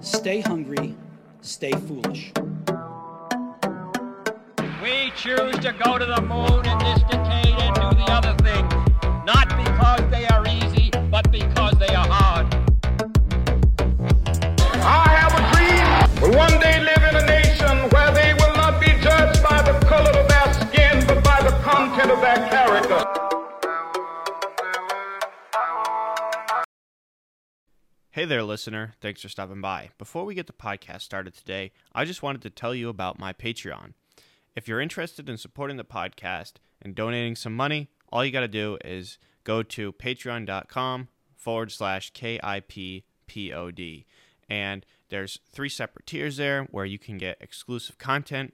[0.00, 0.94] stay hungry,
[1.40, 2.32] stay foolish.
[4.82, 8.27] We choose to go to the moon in this decade and do the other
[28.28, 28.92] there, listener.
[29.00, 29.88] Thanks for stopping by.
[29.96, 33.32] Before we get the podcast started today, I just wanted to tell you about my
[33.32, 33.94] Patreon.
[34.54, 38.48] If you're interested in supporting the podcast and donating some money, all you got to
[38.48, 44.04] do is go to patreon.com forward slash KIPPOD.
[44.48, 48.52] And there's three separate tiers there where you can get exclusive content,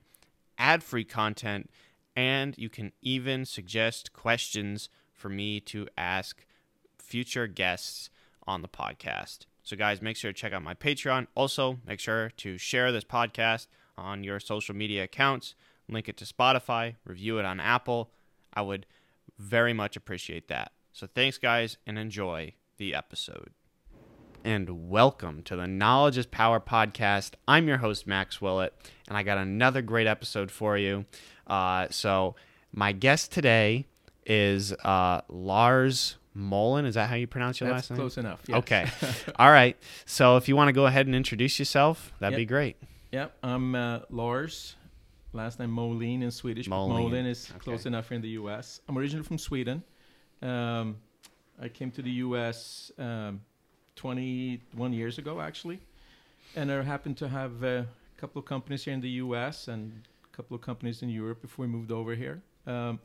[0.57, 1.69] ad free content,
[2.15, 6.47] and you can even suggest questions for me to ask
[6.97, 8.09] future guests
[8.47, 9.47] on the podcast.
[9.67, 11.27] So, guys, make sure to check out my Patreon.
[11.35, 15.55] Also, make sure to share this podcast on your social media accounts,
[15.89, 18.11] link it to Spotify, review it on Apple.
[18.53, 18.85] I would
[19.39, 20.73] very much appreciate that.
[20.93, 23.53] So, thanks, guys, and enjoy the episode.
[24.45, 27.31] And welcome to the Knowledge is Power podcast.
[27.49, 28.75] I'm your host, Max Willett,
[29.09, 31.07] and I got another great episode for you.
[31.47, 32.35] Uh, so,
[32.71, 33.87] my guest today
[34.27, 36.85] is uh, Lars Molin.
[36.85, 37.97] Is that how you pronounce your That's last name?
[37.99, 38.43] close enough.
[38.47, 38.59] yes.
[38.59, 38.87] Okay.
[39.37, 39.77] All right.
[40.05, 42.39] So if you want to go ahead and introduce yourself, that'd Yep.
[42.39, 42.77] be great.
[43.13, 43.37] Yep.
[43.43, 44.77] I'm uh, Lars.
[45.33, 46.69] Last name Molin in Swedish.
[46.69, 47.03] Molin.
[47.03, 47.59] Molin is Okay.
[47.61, 48.81] close enough here in the U.S.
[48.89, 49.83] I'm originally from Sweden.
[50.43, 50.97] Um,
[51.61, 52.91] I came to the U.S.
[52.99, 53.41] Um,
[53.97, 55.81] 21 years ago, actually,
[56.57, 59.69] and I happened to have a couple of companies here in the U.S.
[59.69, 62.43] and a couple of companies in Europe before we moved over here.
[62.67, 62.99] Um,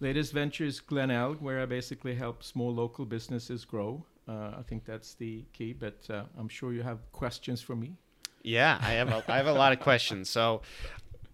[0.00, 4.04] latest venture is Glenelg, where I basically help small local businesses grow.
[4.28, 7.96] Uh, I think that's the key, but uh, I'm sure you have questions for me.
[8.42, 10.28] Yeah, I have a, I have a lot of questions.
[10.28, 10.62] So,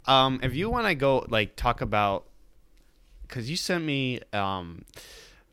[0.06, 2.26] um, if you want to go like talk about,
[3.22, 4.84] because you sent me um,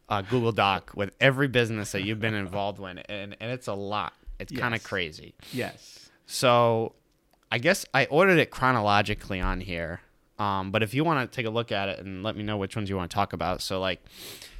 [0.07, 3.73] a Google Doc with every business that you've been involved in, and and it's a
[3.73, 4.13] lot.
[4.39, 5.35] It's kind of crazy.
[5.51, 6.09] Yes.
[6.25, 6.93] So,
[7.51, 10.01] I guess I ordered it chronologically on here.
[10.39, 12.57] Um, but if you want to take a look at it and let me know
[12.57, 13.61] which ones you want to talk about.
[13.61, 14.03] So, like,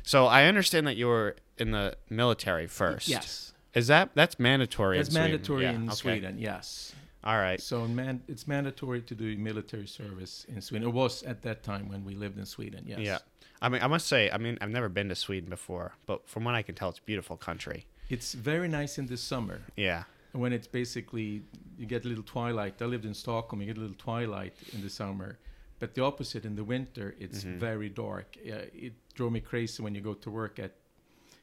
[0.04, 3.08] so I understand that you were in the military first.
[3.08, 3.54] Yes.
[3.74, 5.00] Is that that's mandatory?
[5.00, 5.32] It's in Sweden?
[5.32, 5.96] mandatory in okay.
[5.96, 6.94] Sweden, yes.
[7.24, 7.62] All right.
[7.62, 10.88] So man, it's mandatory to do military service in Sweden.
[10.88, 13.00] It was at that time when we lived in Sweden, yes.
[13.00, 13.20] Yeah.
[13.62, 16.44] I mean, I must say, I mean, I've never been to Sweden before, but from
[16.44, 17.86] what I can tell, it's a beautiful country.
[18.10, 20.04] It's very nice in the summer Yeah.
[20.32, 21.44] when it's basically,
[21.78, 22.82] you get a little twilight.
[22.82, 25.38] I lived in Stockholm, you get a little twilight in the summer.
[25.82, 27.58] But the opposite in the winter, it's Mm-hmm.
[27.58, 28.38] very dark.
[28.46, 30.74] Uh, it drove me crazy when you go to work at,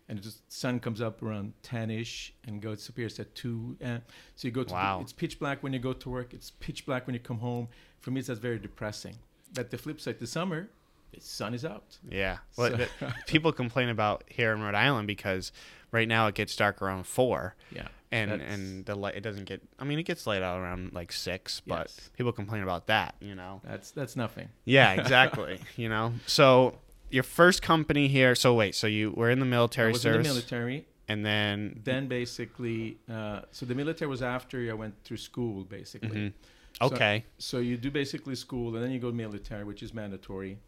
[0.08, 3.76] and the sun comes up around 10ish and goes disappears at 2.
[3.84, 3.98] Uh,
[4.36, 5.00] so you go to, Wow.
[5.02, 7.66] it's pitch black when you go to work, it's pitch black when you come home.
[7.98, 9.16] For me, that's very depressing.
[9.54, 10.68] But the flip side, the summer,
[11.12, 11.98] the sun is out.
[12.08, 12.38] Yeah.
[12.56, 15.50] Well, So- people complain about here in Rhode Island because
[15.90, 17.56] right now it gets dark around four.
[17.74, 17.88] Yeah.
[18.10, 19.60] And that's- and the light it doesn't get.
[19.78, 22.10] I mean, it gets light out around like six, but Yes.
[22.16, 23.14] people complain about that.
[23.20, 23.60] You know.
[23.64, 24.48] That's that's nothing.
[24.64, 24.92] Yeah.
[25.00, 25.60] Exactly.
[25.76, 26.14] you know.
[26.26, 26.78] So
[27.10, 28.34] your first company here.
[28.34, 28.74] So wait.
[28.74, 30.86] So you were in the I military was in the military.
[31.08, 36.18] and then Then basically, uh, so the military was after I went through school, basically.
[36.18, 36.32] Mhm.
[36.80, 37.24] So- okay.
[37.38, 40.58] So you do basically school, and then you go military, which is mandatory.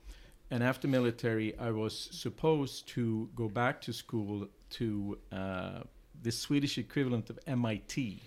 [0.51, 5.83] And after military, I was supposed to go back to school to uh,
[6.23, 8.23] the Swedish equivalent of MIT.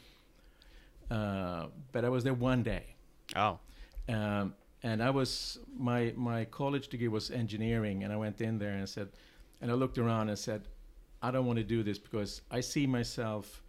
[1.09, 2.95] Uh, but I was there one day.
[3.35, 3.59] Oh.
[4.09, 8.71] Um, and I was my my college degree was engineering, and I went in there
[8.71, 9.09] and said,
[9.61, 10.67] and I looked around and said,
[11.21, 13.63] I don't want to do this because I see myself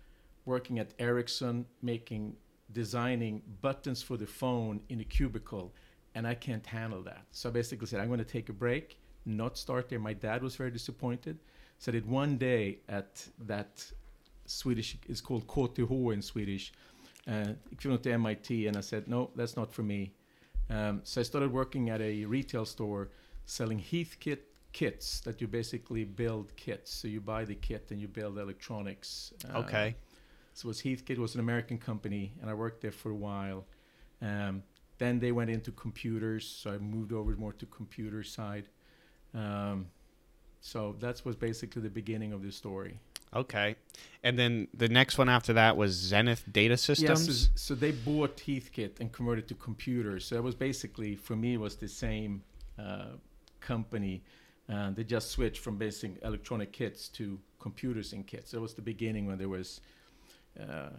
[0.45, 2.37] working at Ericsson, making
[2.73, 5.73] designing buttons for the phone in a cubicle,
[6.15, 7.25] and I can't handle that.
[7.31, 10.01] So I basically said, I'm going to take a break, not start there.
[10.01, 11.39] My dad was very disappointed.
[11.79, 13.85] So I did one day at that
[14.47, 16.73] Swedish, it's called KTH in Swedish,
[17.27, 20.13] uh, equivalent to MIT, and I said, no, that's not for me.
[20.71, 23.11] Um, so I started working at a retail store
[23.47, 24.39] selling Heathkit
[24.73, 26.93] kits that you basically build kits.
[26.93, 29.33] So you buy the kit and you build electronics.
[29.53, 29.97] Uh, Okay.
[30.55, 33.67] So it was Heathkit was an American company, and I worked there for a while.
[34.23, 34.63] Um,
[34.99, 38.69] then they went into computers, so I moved over more to computer side.
[39.35, 39.87] Um,
[40.61, 43.01] so that was basically the beginning of the story.
[43.35, 43.77] Okay.
[44.23, 47.27] And then the next one after that was Zenith Data Systems.
[47.29, 50.25] Yes, so, so they bought Heathkit and converted to computers.
[50.25, 52.43] So it was basically for me it was the same
[52.79, 53.17] uh,
[53.61, 54.23] company.
[54.73, 58.53] Uh, they just switched from basing electronic kits to computers and kits.
[58.53, 59.81] That was the beginning when there was
[60.59, 60.91] uh,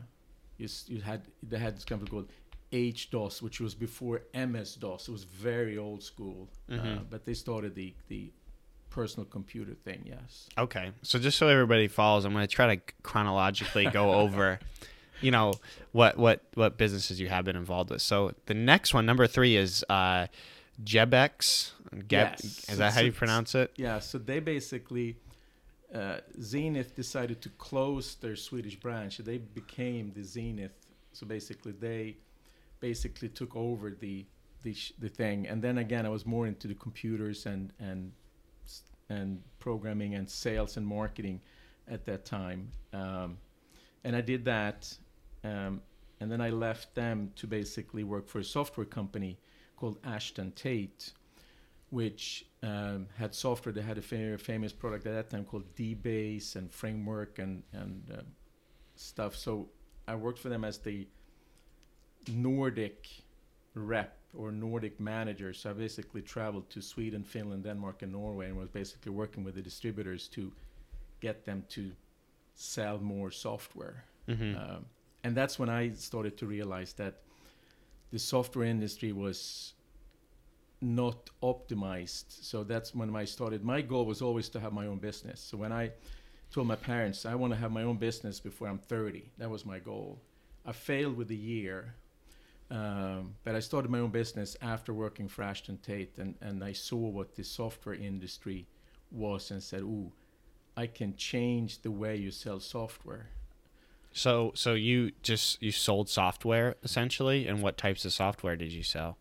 [0.58, 2.32] you, you had they had this company called
[2.72, 5.08] HDOS, which was before MS DOS.
[5.08, 8.32] It was very old school, uh, but they started the the
[8.90, 10.04] personal computer thing.
[10.06, 10.48] Yes.
[10.58, 14.60] Okay, so just so everybody follows, I'm going to try to chronologically go over,
[15.22, 15.54] you know,
[15.92, 18.02] what what what businesses you have been involved with.
[18.02, 20.28] So the next one, number three, is uh,
[20.84, 21.72] Jebex.
[22.08, 22.70] Geb- Yes.
[22.70, 23.72] Is that how you pronounce it?
[23.78, 25.18] Yeah, so they basically,
[25.94, 29.18] uh, Zenith decided to close their Swedish branch.
[29.20, 30.74] They became the Zenith.
[31.14, 32.18] So basically, they
[32.80, 34.26] basically took over the
[34.64, 35.48] the, sh- the thing.
[35.48, 38.12] And then again, I was more into the computers and and
[39.10, 41.42] and programming and sales and marketing
[41.88, 42.70] at that time.
[42.94, 43.38] Um,
[44.04, 44.96] and I did that,
[45.44, 45.82] um,
[46.20, 49.38] and then I left them to basically work for a software company
[49.76, 51.12] called Ashton Tate
[51.96, 56.56] which um, had software that had a very famous product at that time called DBase
[56.56, 58.22] and Framework and and uh,
[58.96, 59.36] stuff.
[59.36, 59.70] So
[60.08, 61.08] I worked for them as the
[62.28, 63.08] Nordic
[63.76, 65.54] rep or Nordic manager.
[65.54, 69.56] So I basically traveled to Sweden, Finland, Denmark, and Norway, and was basically working with
[69.56, 70.52] the distributors to
[71.22, 71.92] get them to
[72.54, 74.06] sell more software.
[74.28, 74.58] Mm-hmm.
[74.58, 74.86] Um,
[75.24, 77.22] and that's when I started to realize that
[78.12, 79.74] the software industry was
[80.82, 82.26] not optimized.
[82.30, 83.64] So that's when I started.
[83.64, 85.40] My goal was always to have my own business.
[85.42, 85.92] So when I
[86.52, 89.66] told my parents I want to have my own business before I'm 30, that was
[89.66, 90.22] my goal.
[90.66, 91.96] I failed with a year,
[92.76, 96.74] um, but I started my own business after working for Ashton Tate, and, and I
[96.74, 98.66] saw what the software industry
[99.12, 100.12] was and said, "Ooh,
[100.76, 103.28] I can change the way you sell software."
[104.12, 108.84] So so you just you sold software essentially, and what types of software did you
[108.84, 109.18] sell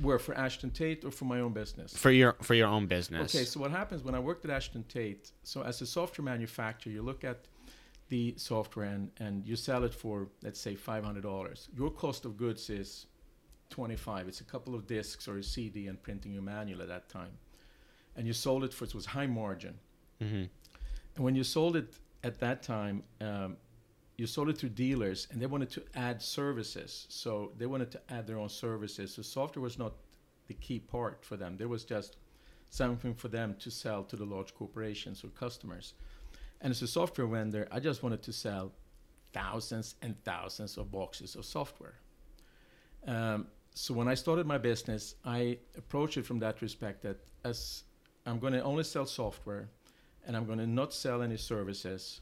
[0.00, 1.96] Were for Ashton Tate or for my own business?
[1.96, 3.34] for your for your own business?
[3.34, 5.32] Okay, so what happens when I worked at Ashton Tate?
[5.42, 7.38] So as a software manufacturer, you look at
[8.08, 11.68] the software and, and you sell it for let's say five hundred dollars.
[11.76, 13.06] Your cost of goods is
[13.70, 14.28] twenty five.
[14.28, 17.32] It's a couple of discs or a CD and printing your manual at that time,
[18.16, 19.74] and you sold it for it was high margin.
[20.20, 20.44] hmm
[21.16, 23.56] And when you sold it at that time, um,
[24.16, 27.06] you sold it to dealers, and they wanted to add services.
[27.10, 29.14] So they wanted to add their own services.
[29.14, 29.94] So software was not
[30.46, 31.56] the key part for them.
[31.56, 32.16] There was just
[32.70, 35.94] something for them to sell to the large corporations or customers.
[36.60, 38.72] And as a software vendor, I just wanted to sell
[39.32, 41.94] thousands and thousands of boxes of software.
[43.06, 47.84] Um, so when I started my business, I approached it from that respect that as
[48.24, 49.68] I'm going to only sell software,
[50.26, 52.20] and I'm going to not sell any services.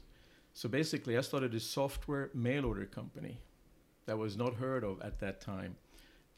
[0.53, 3.39] So basically, I started a software mail order company
[4.05, 5.75] that was not heard of at that time.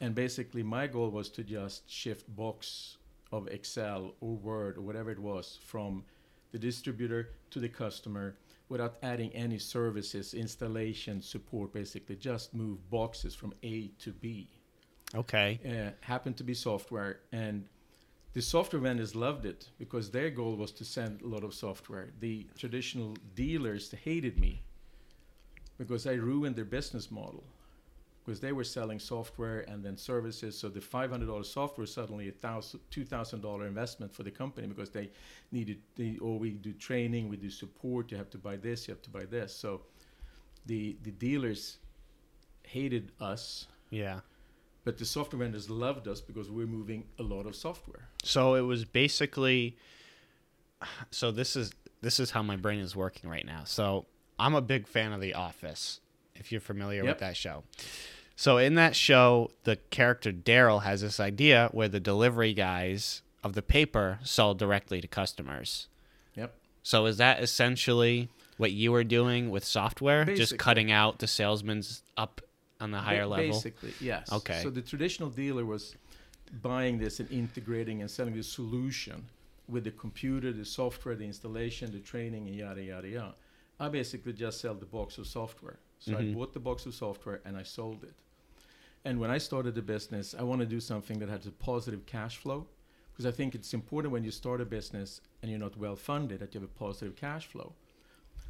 [0.00, 2.96] And basically, my goal was to just shift box
[3.30, 6.04] of Excel or Word or whatever it was from
[6.52, 8.36] the distributor to the customer
[8.68, 14.48] without adding any services, installation, support, basically just move boxes from A to B.
[15.14, 15.58] Okay.
[15.66, 17.66] uh, happened to be software and
[18.34, 22.10] the software vendors loved it because their goal was to send a lot of software.
[22.20, 24.62] The traditional dealers hated me
[25.78, 27.44] because i ruined their business model
[28.28, 32.78] because they were selling software and then services so the $500 software suddenly a thousand
[32.90, 35.08] $2000 investment for the company because they
[35.50, 38.92] needed the oh we do training we do support you have to buy this you
[38.92, 39.80] have to buy this so
[40.66, 41.78] the the dealers
[42.64, 44.20] hated us Yeah.
[44.84, 48.08] but the software vendors loved us because we're moving a lot of software.
[48.22, 49.78] So it was basically
[51.10, 53.62] so this is this is how my brain is working right now.
[53.64, 54.04] So
[54.38, 56.00] I'm a big fan of The Office,
[56.36, 57.12] if you're familiar Yep.
[57.14, 57.64] with that show.
[58.38, 63.54] So in that show, the character Darryl has this idea where the delivery guys of
[63.54, 65.88] the paper sell directly to customers.
[66.36, 66.54] Yep.
[66.84, 70.24] So is that essentially what you were doing with software?
[70.24, 72.40] Just cutting out the salesman's up
[72.80, 73.46] on the higher Ba- level?
[73.48, 74.30] Basically, yes.
[74.32, 74.60] Okay.
[74.62, 75.96] So the traditional dealer was
[76.62, 79.26] buying this and integrating and selling the solution
[79.68, 83.34] with the computer, the software, the installation, the training, and yada yada yada.
[83.80, 85.80] I basically just sell the box of software.
[85.98, 86.34] So I Mhm.
[86.34, 88.14] bought the box of software and I sold it.
[89.08, 92.04] And when I started the business, I want to do something that has a positive
[92.04, 92.66] cash flow
[93.10, 96.40] because I think it's important when you start a business and you're not well funded
[96.40, 97.72] that you have a positive cash flow.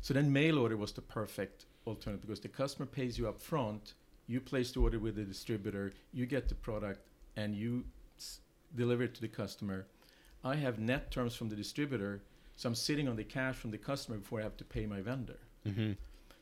[0.01, 3.95] So then mail order was the perfect alternative because the customer pays you up front,
[4.27, 7.85] you place the order with the distributor, you get the product, and you
[8.19, 8.41] s-
[8.75, 9.87] deliver it to the customer.
[10.43, 12.21] I have net terms from the distributor,
[12.57, 15.03] so I'm sitting on the cash from the customer before I have to pay my
[15.03, 15.39] vendor.
[15.65, 15.93] hmm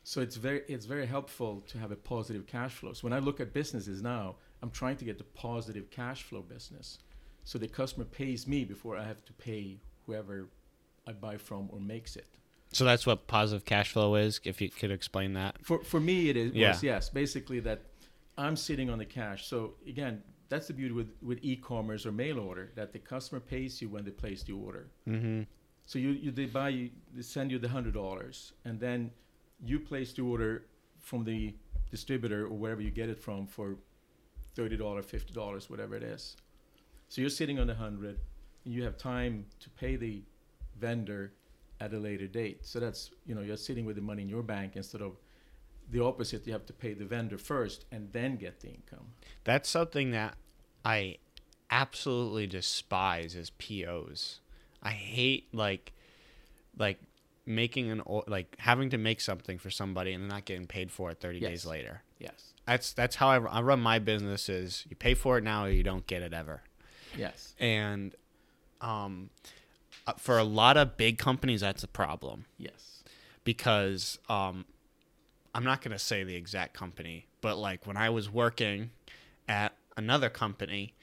[0.07, 2.93] So it's very it's very helpful to have a positive cash flow.
[2.93, 6.41] So when I look at businesses now, I'm trying to get the positive cash flow
[6.41, 6.99] business.
[7.43, 10.47] So the customer pays me before I have to pay whoever
[11.05, 12.29] I buy from or makes it.
[12.71, 14.39] So that's what positive cash flow is.
[14.45, 15.57] If you could explain that.
[15.61, 16.69] For for me, it is Yeah.
[16.69, 17.81] was yes, basically that
[18.37, 19.45] I'm sitting on the cash.
[19.45, 23.81] So again, that's the beauty with with e-commerce or mail order that the customer pays
[23.81, 24.87] you when they place the order.
[25.05, 25.41] Mm-hmm.
[25.85, 29.11] So you, you they buy you they send you the hundred dollars and then
[29.63, 30.65] you place the order
[30.99, 31.53] from the
[31.89, 33.77] distributor or wherever you get it from for
[34.55, 36.35] thirty dollars, fifty dollars, whatever it is.
[37.09, 38.19] So you're sitting on the hundred
[38.65, 40.21] and you have time to pay the
[40.79, 41.33] vendor
[41.79, 42.65] at a later date.
[42.65, 45.17] So that's you know, you're sitting with the money in your bank instead of
[45.89, 49.07] the opposite, you have to pay the vendor first and then get the income.
[49.43, 50.35] That's something that
[50.83, 51.17] I
[51.71, 54.39] absolutely despise is POs.
[54.83, 55.93] I hate like
[56.77, 56.99] like
[57.47, 61.19] making an like having to make something for somebody and not getting paid for it
[61.19, 61.49] 30 Yes.
[61.49, 62.01] days later.
[62.19, 62.53] Yes.
[62.65, 65.69] That's that's how I, I run my business is you pay for it now or
[65.69, 66.61] you don't get it ever.
[67.17, 67.55] Yes.
[67.59, 68.13] And
[68.81, 69.29] um
[70.05, 73.03] uh, for a lot of big companies that's a problem Yes.
[73.43, 74.65] because um,
[75.55, 78.91] I'm not going to say the exact company, but like when I was working
[79.49, 80.93] at another company,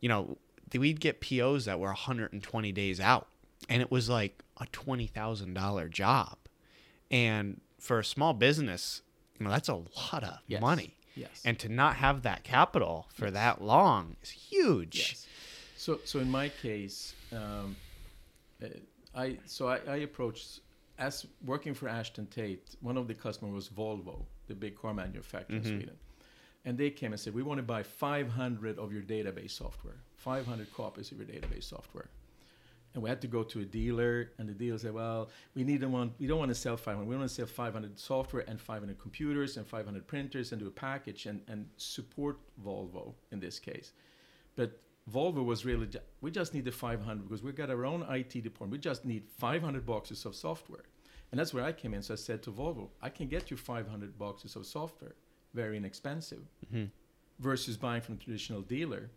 [0.00, 0.36] you know,
[0.76, 3.28] we'd get POs that were 120 days out,
[3.70, 6.36] and it was like a twenty thousand dollar job,
[7.10, 9.00] and for a small business,
[9.38, 10.60] you know, that's a lot of Yes.
[10.60, 11.40] money, Yes.
[11.44, 14.98] and to not have that capital for that long is huge.
[14.98, 15.26] Yes.
[15.76, 17.74] So, so in my case, um,
[18.62, 18.66] uh,
[19.14, 20.60] I so I, I approached
[20.98, 22.76] as working for Ashton Tate.
[22.82, 25.96] One of the customers was Volvo, the big car manufacturer in Sweden,
[26.66, 30.70] and they came and said, "We want to buy 500 of your database software, 500
[30.74, 32.10] copies of your database software."
[32.92, 35.84] And we had to go to a dealer, and the dealer said, "Well, we need
[35.84, 36.12] one.
[36.18, 37.06] We don't want to sell 500.
[37.08, 40.72] We want to sell 500 software and 500 computers and 500 printers and do a
[40.72, 43.92] package and, and support Volvo in this case."
[44.56, 44.80] But
[45.10, 48.42] Volvo was really, ju- we just need the 500 because we've got our own IT
[48.42, 48.72] department.
[48.72, 50.84] We just need 500 boxes of software.
[51.30, 52.02] And that's where I came in.
[52.02, 55.14] So I said to Volvo, I can get you 500 boxes of software,
[55.54, 56.86] very inexpensive, mm-hmm.
[57.38, 59.10] versus buying from a traditional dealer.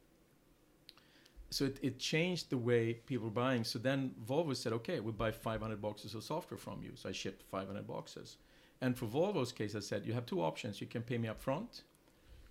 [1.54, 3.64] So it, it changed the way people were buying.
[3.64, 6.94] So then Volvo said, okay, we'll buy 500 boxes of software from you.
[6.96, 8.38] So I shipped 500 boxes.
[8.82, 10.82] And for Volvo's case, I said, you have two options.
[10.82, 11.84] You can pay me up front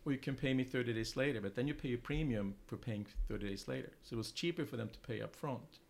[0.04, 2.76] or you can pay me 30 days later, but then you pay a premium for
[2.76, 3.90] paying 30 days later.
[4.02, 5.80] So it was cheaper for them to pay up front.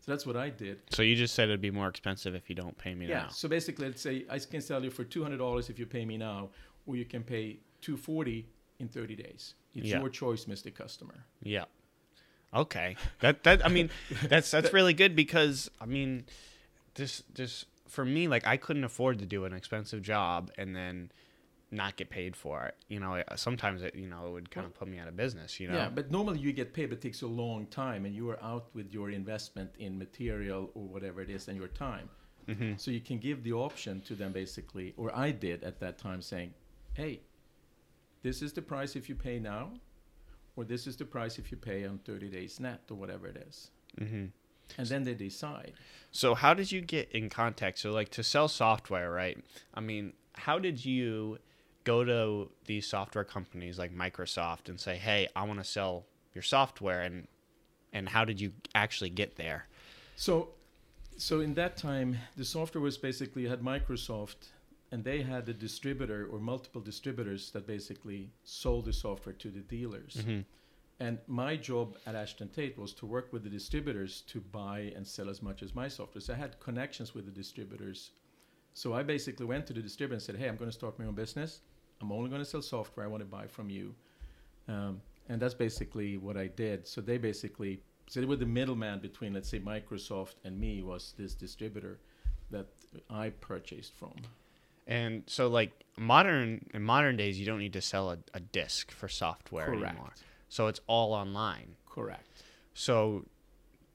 [0.00, 0.80] So that's what I did.
[0.90, 3.14] So you just said it'd be more expensive if you don't pay me Yeah.
[3.18, 3.22] now.
[3.24, 3.28] Yeah.
[3.28, 6.50] So basically, let's say I can sell you for $200 if you pay me now,
[6.86, 8.48] or you can pay 240
[8.80, 9.54] in 30 days.
[9.74, 10.00] It's Yeah.
[10.00, 10.74] your choice, Mr.
[10.74, 11.24] Customer.
[11.42, 11.66] Yeah.
[12.54, 12.96] Okay.
[13.20, 13.90] That that I mean
[14.28, 16.24] that's that's really good because I mean
[16.94, 21.10] this this for me like I couldn't afford to do an expensive job and then
[21.70, 22.76] not get paid for it.
[22.88, 25.58] You know, sometimes it you know it would kind of put me out of business,
[25.58, 25.74] you know.
[25.74, 28.42] Yeah, but normally you get paid, but it takes a long time, and you are
[28.42, 32.08] out with your investment in material or whatever it is and your time.
[32.48, 32.72] Mm-hmm.
[32.76, 36.20] So you can give the option to them basically, or I did at that time,
[36.20, 36.52] saying,
[36.92, 37.20] "Hey,
[38.22, 39.72] this is the price if you pay now,
[40.56, 43.36] or this is the price if you pay on 30 days net or whatever it
[43.36, 44.32] is." Mhm.
[44.78, 45.74] And then they decide.
[46.10, 47.78] So how did you get in contact?
[47.78, 49.42] So like to sell software, right?
[49.74, 51.38] I mean, how did you
[51.84, 56.42] go to these software companies like Microsoft and say, "Hey, I want to sell your
[56.42, 57.28] software," and
[57.92, 59.66] and how did you actually get there?
[60.16, 60.54] So,
[61.18, 64.50] so in that time, the software was basically you had Microsoft,
[64.92, 69.60] and they had a distributor or multiple distributors that basically sold the software to the
[69.60, 70.18] dealers.
[71.00, 75.04] And my job at Ashton Tate was to work with the distributors to buy and
[75.04, 76.20] sell as much as my software.
[76.20, 78.10] So I had connections with the distributors.
[78.74, 81.06] So I basically went to the distributor and said, "Hey, I'm going to start my
[81.06, 81.62] own business.
[82.00, 83.04] I'm only going to sell software.
[83.04, 83.94] I want to buy from you."
[84.68, 86.86] Um, and that's basically what I did.
[86.86, 91.14] So they basically, so they were the middleman between, let's say, Microsoft and me was
[91.18, 91.98] this distributor
[92.50, 92.66] that
[93.10, 94.14] I purchased from.
[94.86, 98.90] And so, like modern in modern days, you don't need to sell a, a disc
[98.90, 99.84] for software Correct.
[99.84, 100.12] anymore.
[100.48, 101.76] So it's all online.
[101.88, 102.26] Correct.
[102.74, 103.24] So,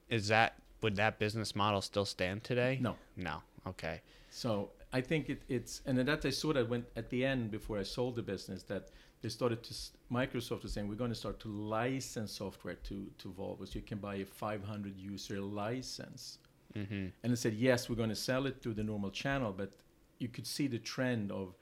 [0.08, 2.78] is that would that business model still stand today?
[2.80, 2.96] No.
[3.16, 3.42] No.
[3.66, 4.00] Okay.
[4.30, 7.50] So I think it, it's, and then that I saw that when at the end
[7.50, 8.88] before I sold the business that
[9.20, 9.74] they started to,
[10.12, 13.82] Microsoft was saying we're going to start to license software to to Volvo, so you
[13.82, 16.38] can buy a 500 user license.
[16.76, 17.06] Mm-hmm.
[17.22, 19.72] And they said yes, we're going to sell it through the normal channel, but
[20.18, 21.54] you could see the trend of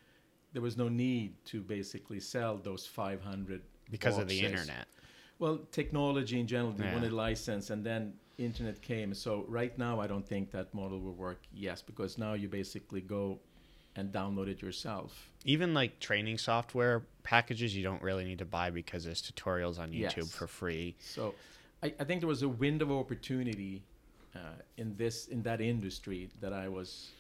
[0.52, 4.86] there was no need to basically sell those 500 Because of the internet.
[5.38, 6.94] Well, technology in general, they Yeah.
[6.94, 9.12] wanted license, and then internet came.
[9.14, 11.42] So right now, I don't think that model will work.
[11.52, 13.40] Yes, because now you basically go
[13.94, 15.30] and download it yourself.
[15.44, 19.90] Even like training software packages, you don't really need to buy because there's tutorials on
[19.90, 20.34] YouTube Yes.
[20.34, 20.96] for free.
[21.00, 21.34] So
[21.82, 23.82] I, I think there was a window of opportunity
[24.34, 24.38] uh,
[24.76, 27.10] in this in that industry that I was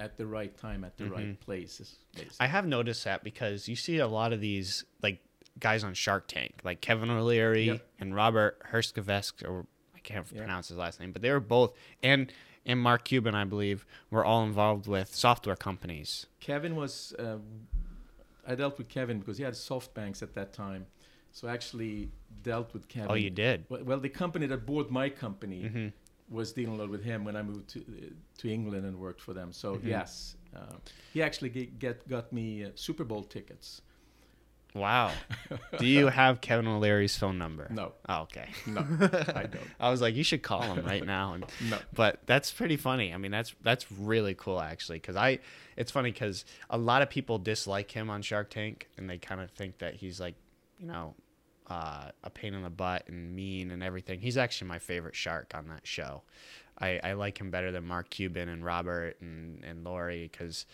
[0.00, 1.96] at the right time at the right places.
[2.14, 2.36] Basically.
[2.40, 5.20] I have noticed that because you see a lot of these like
[5.58, 7.86] guys on Shark Tank, like Kevin O'Leary Yep.
[8.00, 10.38] and Robert Herskevsk, or I can't Yeah.
[10.38, 12.32] pronounce his last name, but they were both and
[12.66, 16.26] and Mark Cuban, I believe, were all involved with software companies.
[16.40, 17.14] Kevin was.
[17.18, 17.38] Uh,
[18.46, 20.86] I dealt with Kevin because he had SoftBanks at that time,
[21.32, 22.10] so I actually
[22.42, 23.10] dealt with Kevin.
[23.10, 23.64] Oh, you did.
[23.68, 25.92] Well, well, the company that bought my company
[26.30, 28.06] was dealing a lot with him when I moved to uh,
[28.38, 29.52] to England and worked for them.
[29.52, 30.76] So yes, uh,
[31.12, 33.82] he actually get, get got me uh, Super Bowl tickets.
[34.74, 35.12] Wow.
[35.78, 37.66] Do you have Kevin O'Leary's phone number?
[37.70, 37.92] No.
[38.08, 38.48] Oh, okay.
[38.66, 39.68] No, I don't.
[39.80, 41.34] I was like, you should call him right now.
[41.34, 41.78] And, No.
[41.92, 43.12] But that's pretty funny.
[43.12, 45.40] I mean, that's that's really cool actually, because I,
[45.76, 49.40] it's funny because a lot of people dislike him on Shark Tank, and they kind
[49.40, 50.36] of think that he's like,
[50.78, 51.14] you know,
[51.70, 54.20] uh, a pain in the butt and mean and everything.
[54.20, 56.22] He's actually my favorite shark on that show.
[56.78, 60.66] I, I like him better than Mark Cuban and Robert and and Lori because.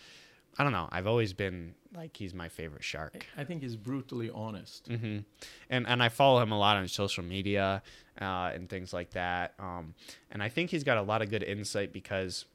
[0.59, 0.89] I don't know.
[0.91, 3.27] I've always been like he's my favorite shark.
[3.37, 4.89] I think he's brutally honest.
[4.89, 5.19] Mm-hmm.
[5.69, 7.83] And and I follow him a lot on social media
[8.19, 9.53] uh, and things like that.
[9.59, 9.93] Um,
[10.31, 12.45] and I think he's got a lot of good insight because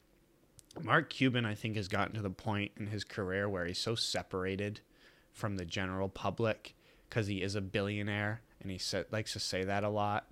[0.81, 3.95] Mark Cuban, I think, has gotten to the point in his career where he's so
[3.95, 4.81] separated
[5.33, 6.75] from the general public
[7.13, 10.27] because he is a billionaire and he sa- likes to say that a lot.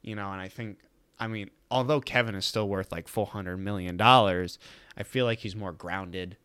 [0.00, 0.78] You know, and I think,
[1.20, 4.58] I mean, although Kevin is still worth like four hundred million dollars,
[4.96, 6.36] I feel like he's more grounded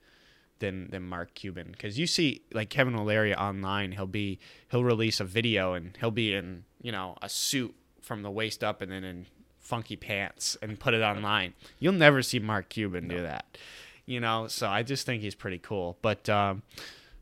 [0.59, 1.69] than than Mark Cuban.
[1.71, 6.11] Because you see like Kevin O'Leary online he'll be he'll release a video and he'll
[6.11, 9.27] be in you know a suit from the waist up and then in
[9.59, 11.53] funky pants and put it online.
[11.79, 13.57] You'll never see Mark Cuban do that
[14.09, 14.47] you know?
[14.47, 15.97] So I just think he's pretty cool.
[16.01, 16.63] But um,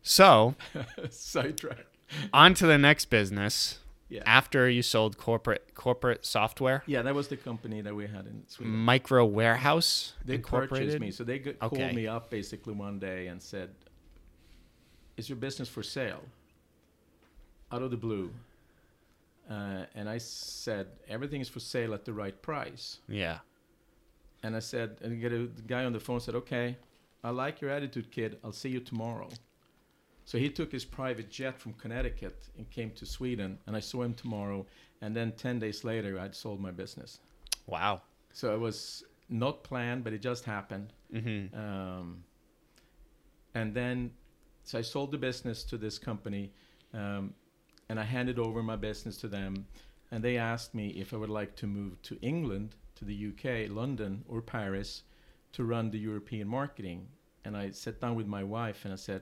[0.02, 0.56] so
[1.10, 1.86] Sidetrack.
[2.34, 4.24] On to the next business Yeah.
[4.26, 8.48] after you sold corporate corporate software Yeah, that was the company that we had in
[8.48, 8.74] Sweden.
[8.74, 11.12] Micro Warehouse they purchased me.
[11.12, 11.54] So they Okay.
[11.60, 13.76] called me up basically one day and said,
[15.18, 16.24] "Is your business for sale?"
[17.72, 18.32] Out of the blue,
[19.50, 23.40] uh, and I said, "Everything is for sale at the right price." yeah
[24.44, 26.78] And I said, and get a, the guy on the phone said, "Okay,
[27.24, 28.38] I like your attitude, kid.
[28.44, 29.30] I'll see you tomorrow."
[30.28, 34.04] So he took his private jet from Connecticut and came to Sweden, and I saw
[34.04, 34.66] him tomorrow.
[35.00, 37.22] And then ten days later, I'd sold my business.
[37.66, 38.02] wow
[38.34, 40.92] So it was not planned, but it just happened.
[41.14, 42.26] hmm Um,
[43.54, 44.12] and then,
[44.64, 46.52] so I sold the business to this company,
[46.94, 47.34] um,
[47.88, 49.66] and I handed over my business to them.
[50.12, 53.70] And they asked me if I would like to move to England, to the UK,
[53.70, 55.04] London, or Paris
[55.54, 57.08] to run the European marketing.
[57.46, 59.22] And I sat down with my wife and I said,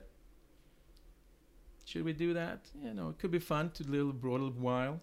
[1.86, 2.68] Should we do that?
[2.84, 5.00] You know, it could be fun to live abroad a little while.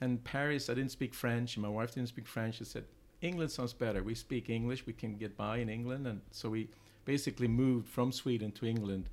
[0.00, 2.56] And Paris, I didn't speak French, and my wife didn't speak French.
[2.56, 2.84] She said,
[3.20, 4.02] England sounds better.
[4.02, 4.86] We speak English.
[4.86, 6.68] We can get by in England, and so we
[7.04, 9.08] basically moved from Sweden to England,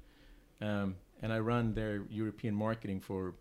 [0.62, 3.36] um, and I run their European marketing for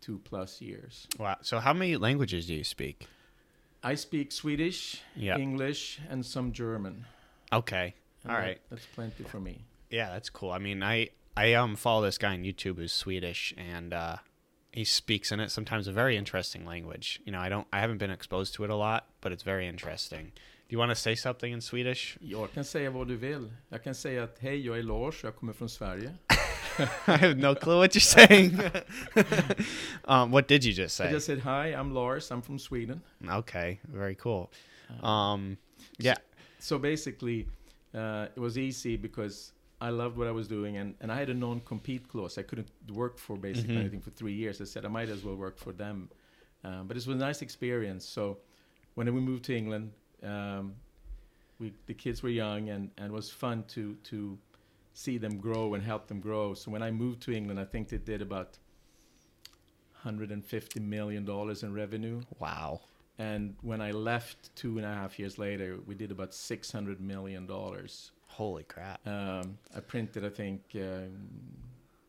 [0.00, 1.06] two plus years.
[1.18, 3.06] wow so how many languages do you speak
[3.82, 5.38] I speak Swedish, Yeah.
[5.38, 7.06] English, and some German.
[7.50, 9.64] okay And all that- right that's plenty for me.
[9.90, 10.50] Yeah, that's cool.
[10.50, 14.16] I mean, I I um follow this guy on YouTube who's Swedish and uh
[14.72, 17.20] he speaks in it sometimes a very interesting language.
[17.24, 19.68] You know, I don't I haven't been exposed to it a lot, but it's very
[19.68, 20.32] interesting.
[20.68, 22.16] Do you want to say something in Swedish?
[22.20, 23.50] Jag kan säga vad du vill.
[23.68, 26.14] Jag kan säga att hej, jag är Lars, jag kommer från Sverige.
[27.06, 28.58] I have no clue what you're saying.
[30.06, 31.08] um, what did you just say?
[31.08, 33.00] I just said hi, I'm Lars, I'm from Sweden.
[33.28, 34.50] Okay, very cool.
[35.02, 35.56] Uh, Um,
[35.98, 36.16] yeah,
[36.58, 37.46] So basically,
[37.94, 39.52] uh, it was easy because
[39.88, 42.38] I loved what I was doing, and, and I had a non-compete clause.
[42.42, 42.70] I couldn't
[43.02, 43.80] work for basically Mhm.
[43.84, 44.60] anything for three years.
[44.60, 45.96] I said I might as well work for them.
[46.68, 48.04] Um, but it was a nice experience.
[48.16, 48.22] So
[48.96, 49.86] when we moved to England,
[50.22, 50.64] um,
[51.60, 54.16] we the kids were young, and, and it was fun to to
[55.04, 56.54] see them grow and help them grow.
[56.54, 58.50] So when I moved to England, I think they did about
[59.92, 62.20] 150 million dollars in revenue.
[62.38, 62.80] wow.
[63.16, 66.98] And when I left two and a half years later, we did about six hundred
[67.00, 68.10] million dollars.
[68.34, 69.06] Holy crap.
[69.06, 71.28] Um, I printed, I think, um,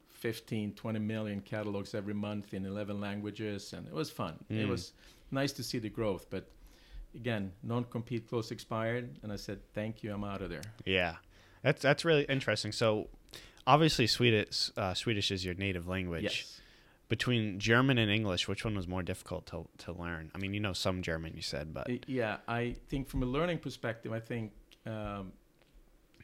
[0.10, 4.44] 15, 20 million catalogs every month in 11 languages, and it was fun.
[4.50, 4.70] It Mm.
[4.70, 4.94] was
[5.30, 6.28] nice to see the growth.
[6.32, 6.50] But
[7.14, 11.18] again, non-compete clause expired, and I said, "Thank you, I'm out of there." Yeah,
[11.62, 12.72] that's that's really interesting.
[12.72, 13.08] So,
[13.68, 16.24] obviously, Swedish uh, Swedish is your native language.
[16.24, 16.62] Yes.
[17.08, 20.32] Between German and English, which one was more difficult to to learn?
[20.34, 23.60] I mean, you know some German, you said, but Yeah, I think from a learning
[23.60, 24.54] perspective, I think
[24.88, 25.32] um,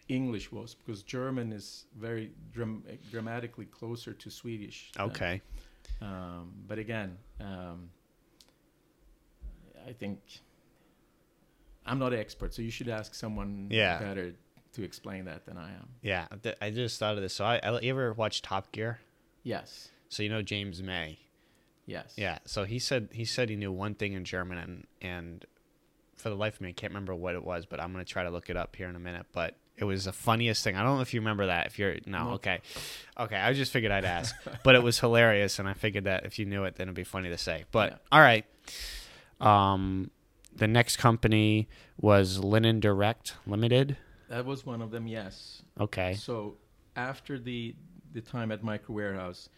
[0.08, 4.92] English was because German is very dram- grammatically closer to Swedish.
[5.00, 5.42] okay.
[6.02, 7.90] Um, but again, um,
[9.88, 10.20] I think
[11.86, 14.00] I'm not an expert, so you should ask someone Yeah.
[14.00, 14.34] better
[14.74, 15.90] to explain that than I am.
[16.02, 17.34] Yeah, th- I just thought of this.
[17.34, 19.00] So I, I you ever watch Top Gear?
[19.44, 19.90] Yes.
[20.10, 21.20] So you know James May.
[21.86, 22.14] Yes.
[22.18, 22.40] Yeah.
[22.46, 25.46] So he said he said he knew one thing in German and and
[26.16, 28.24] for the life of me I can't remember what it was, but I'm gonna try
[28.24, 29.26] to look it up here in a minute.
[29.34, 30.76] But it was the funniest thing.
[30.76, 31.68] I don't know if you remember that.
[31.68, 32.30] If you're no, No.
[32.34, 32.62] okay,
[33.20, 33.36] okay.
[33.38, 36.46] I just figured I'd ask, but it was hilarious, and I figured that if you
[36.46, 37.66] knew it, then it'd be funny to say.
[37.72, 37.98] But Yeah.
[38.12, 38.46] all right.
[39.40, 40.12] Um,
[40.56, 41.68] the next company
[42.00, 43.98] was Linen Direct Limited.
[44.30, 45.08] That was one of them.
[45.08, 45.62] Yes.
[45.80, 46.14] Okay.
[46.16, 46.58] So
[46.96, 47.76] after the
[48.14, 49.50] the time at Micro Warehouse,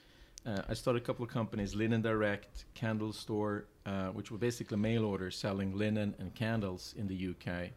[0.45, 4.77] uh, I started a couple of companies: Linen Direct, Candle Store, uh, which were basically
[4.77, 7.71] mail orders selling linen and candles in the UK.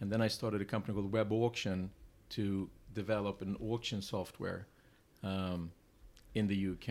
[0.00, 1.90] And then I started a company called Web Auction
[2.30, 4.66] to develop an auction software
[5.22, 5.70] um,
[6.34, 6.90] in the UK.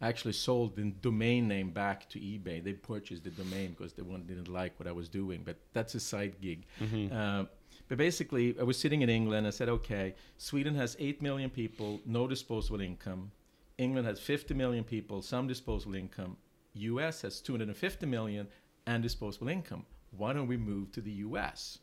[0.00, 2.62] I actually sold the domain name back to eBay.
[2.62, 6.00] They purchased the domain because they didn't like what I was doing, but that's a
[6.00, 6.66] side gig.
[7.12, 7.44] Uh,
[7.88, 9.46] but basically, I was sitting in England.
[9.46, 13.30] I said, okay, Sweden has 8 million people, no disposable income.
[13.78, 16.36] England has 50 million people, some disposable income.
[16.74, 18.48] US has 250 million
[18.86, 19.84] and disposable income.
[20.16, 21.78] Why don't we move to the US?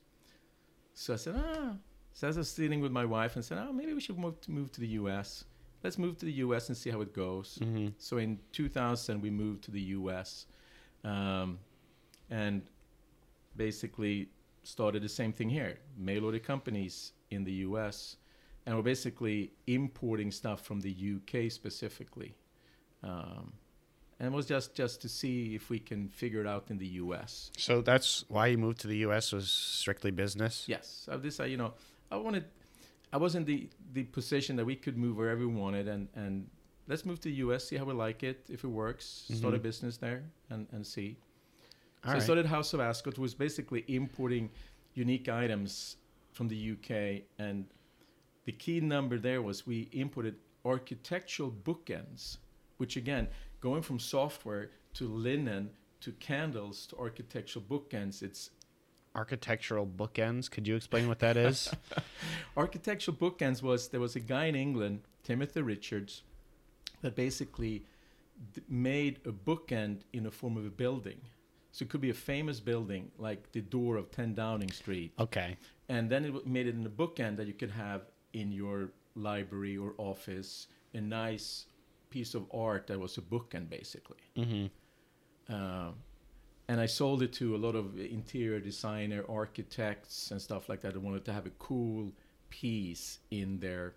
[1.00, 1.76] So I said, ah.
[2.12, 4.52] So I was sitting with my wife and said, oh, maybe we should move to,
[4.52, 5.46] move to the US.
[5.82, 7.58] Let's move to the US and see how it goes.
[7.98, 10.46] So in 2000, we moved to the US
[11.06, 11.58] um,
[12.30, 12.64] and
[13.56, 14.28] basically
[14.64, 18.18] started the same thing here mail order companies in the US.
[18.66, 22.36] And we're basically importing stuff from the UK specifically.
[23.04, 23.54] Um,
[24.20, 26.88] and it was just, just to see if we can figure it out in the
[27.04, 27.52] US.
[27.58, 29.32] So that's why you moved to the U.S.
[29.32, 30.66] was strictly business.
[30.68, 31.48] Yes, I decided.
[31.48, 31.74] Uh, you know,
[32.12, 32.46] I wanted.
[33.14, 36.50] I was in the the position that we could move wherever we wanted, and and
[36.88, 37.68] let's move to the U.S.
[37.70, 38.46] See how we like it.
[38.50, 39.40] If it works, mm-hmm.
[39.40, 41.18] start a business there and and see.
[42.04, 44.50] so All I started House of Ascot, was basically importing
[44.96, 45.96] unique items
[46.34, 47.66] from the UK, and
[48.44, 52.38] the key number there was we imported architectural bookends,
[52.80, 53.28] which again,
[53.60, 58.50] going from software to linen to candles to architectural bookends, it's
[59.16, 60.50] Architectural bookends.
[60.50, 61.74] Could you explain what that is?
[62.58, 66.22] architectural bookends was there was a guy in England, Timothy Richards,
[67.02, 67.84] that basically
[68.54, 71.20] d- made a bookend in the form of a building.
[71.72, 75.58] So it could be a famous building like the door of 10 Downing Street, okay.
[75.90, 78.92] and then it w- made it in a bookend that you could have in your
[79.16, 81.66] library or office, a nice
[82.10, 84.18] piece of art that was a bookend basically.
[84.38, 85.54] Mm-hmm.
[85.54, 85.96] Um,
[86.68, 90.94] and I sold it to a lot of interior designer, architects, and stuff like that.
[90.94, 92.12] That wanted to have a cool
[92.50, 93.96] piece in their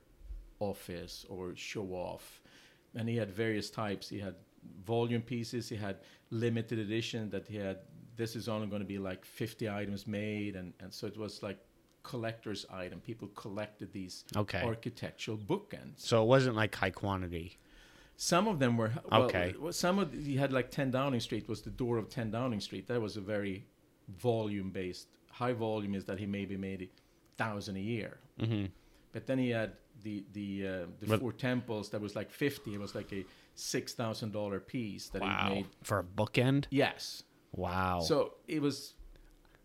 [0.59, 2.41] office or show off.
[2.95, 4.09] And he had various types.
[4.09, 4.37] He had
[4.87, 5.69] volume pieces.
[5.69, 5.97] He had
[6.31, 7.81] limited edition that he had.
[8.17, 11.43] This is only going to be like 50 items made, and, and so it was
[11.43, 11.59] like
[12.03, 13.01] collector's item.
[13.01, 14.63] People collected these Okay.
[14.63, 15.99] architectural bookends.
[15.99, 17.59] So it wasn't like high quantity.
[18.31, 19.53] Some of them were well, Okay.
[19.73, 22.61] Some of the- you had like 10 Downing Street was the door of 10 Downing
[22.61, 22.87] Street.
[22.87, 23.65] That was a very
[24.09, 25.09] volume based.
[25.29, 26.89] High volume is that he maybe made a
[27.37, 28.21] thousand a year.
[28.39, 28.67] Mm-hmm.
[29.13, 29.73] But then he had
[30.05, 32.75] the the uh, the But- four temples that was like 50.
[32.75, 33.25] It was like a
[33.57, 35.49] six thousand dollar piece that Wow.
[35.49, 35.67] he made.
[35.83, 36.67] For a bookend?
[36.71, 37.25] Yes.
[37.53, 38.01] Wow.
[38.01, 38.95] So it was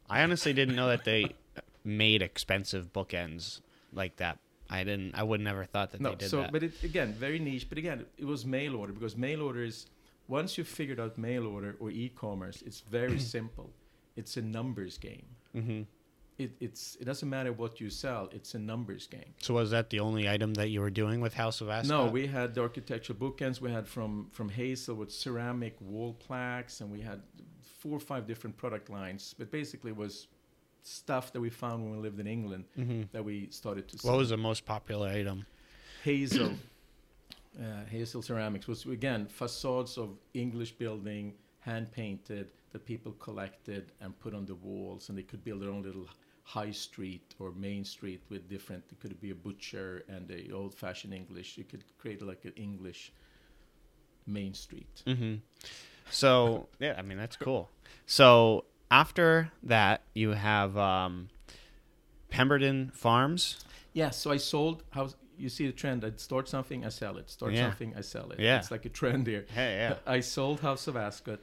[0.09, 1.35] I honestly didn't know that they
[1.83, 3.61] made expensive bookends
[3.93, 4.39] like that.
[4.69, 5.15] I didn't.
[5.15, 6.09] I would never thought that no.
[6.09, 6.51] they did So that.
[6.51, 7.67] but it again very niche.
[7.69, 9.85] But again it was mail order because mail order is
[10.27, 13.69] once you've figured out mail order or e-commerce, it's very simple.
[14.15, 15.27] It's a numbers game.
[15.55, 15.81] mm-hmm.
[16.37, 19.89] it, it's it doesn't matter what you sell it's a numbers game So was that
[19.89, 21.89] the only item that you were doing with House of Ascot?
[21.97, 26.75] no we had the architectural bookends we had from from Hazle with ceramic wall plaques
[26.81, 27.19] and we had
[27.81, 30.13] four or five different product lines but basically it was
[30.83, 32.65] stuff that we found when we lived in england
[33.11, 35.45] that we started to sell What was the most popular item?
[36.05, 36.55] Hazle
[37.59, 44.17] uh, Hazle ceramics was again facades of english building hand painted that people collected and
[44.19, 46.07] put on the walls and they could build their own little
[46.43, 50.73] high street or main street with different it could be a butcher and a old
[50.73, 53.11] fashioned english you could create like an english
[54.25, 55.35] main street Mm-hmm.
[56.09, 57.69] So yeah, I mean that's cool.
[58.05, 61.29] So after that, you have um,
[62.29, 63.63] Pemberton Farms.
[63.93, 67.29] yeah so i sold how you see the trend i start something i sell it
[67.29, 67.69] start Yeah.
[67.69, 68.57] something i sell it Yeah.
[68.59, 69.95] it's like a trend here Hey, yeah.
[70.17, 71.39] I sold House of Ascot,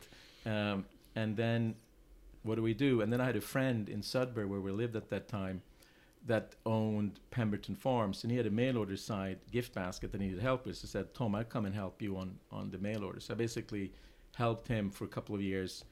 [0.47, 0.85] um,
[1.17, 1.75] and then
[2.43, 3.01] what do we do?
[3.01, 5.63] And then I had a friend in Sudbury where we lived at that time
[6.27, 10.41] that owned Pemberton Farms, and he had a mail order side gift basket that needed
[10.41, 10.77] help with.
[10.77, 13.19] So I said, Tom, I'll come and help you on on the mail order.
[13.21, 13.93] So I basically
[14.37, 15.85] helped him for a couple of years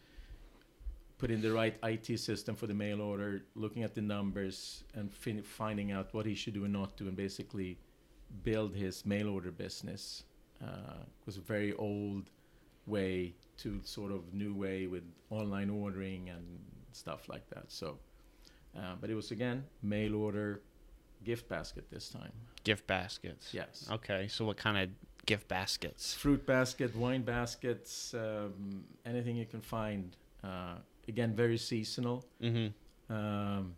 [1.23, 5.15] put in the right IT system for the mail order, looking at the numbers, and
[5.15, 7.79] fin- finding out what he should do and not do, and basically
[8.43, 10.25] build his mail order business.
[10.61, 12.31] Uh, it was a very old
[12.87, 16.45] way to sort of new way with online ordering and
[16.91, 17.71] stuff like that.
[17.71, 17.99] So,
[18.77, 20.61] uh, but it was again mail order,
[21.23, 22.33] gift basket this time.
[22.65, 23.55] Gift baskets.
[23.55, 23.89] Yes.
[23.93, 24.27] Okay.
[24.27, 24.89] So what kind of
[25.25, 26.15] gift baskets?
[26.15, 30.17] fruit basket, wine baskets, um, anything you can find.
[30.43, 30.79] Uh,
[31.09, 32.25] again, very seasonal.
[32.43, 33.13] Mm-hmm.
[33.15, 33.75] Um,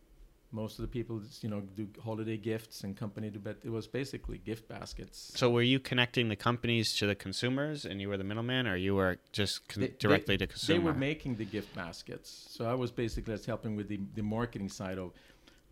[0.52, 3.88] most of the people, you know, do holiday gifts and company do, but it was
[3.88, 5.32] basically gift baskets.
[5.34, 8.76] So were you connecting the companies to the consumers, and you were the middleman, or
[8.76, 10.80] you were just con- They- they- directly to consumers?
[10.80, 14.22] They were making the gift baskets, so I was basically just helping with the, the
[14.22, 15.10] marketing side of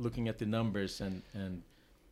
[0.00, 1.62] looking at the numbers and and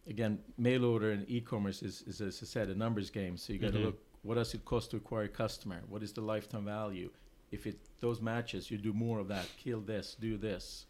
[0.07, 3.37] again, mail order and e-commerce is, is as I said, a numbers game.
[3.37, 3.85] So you got to Mhm.
[3.87, 5.81] look what does it cost to acquire a customer?
[5.89, 7.11] What is the lifetime value?
[7.51, 9.47] If it those matches, you do more of that.
[9.57, 10.87] Kill this, do this.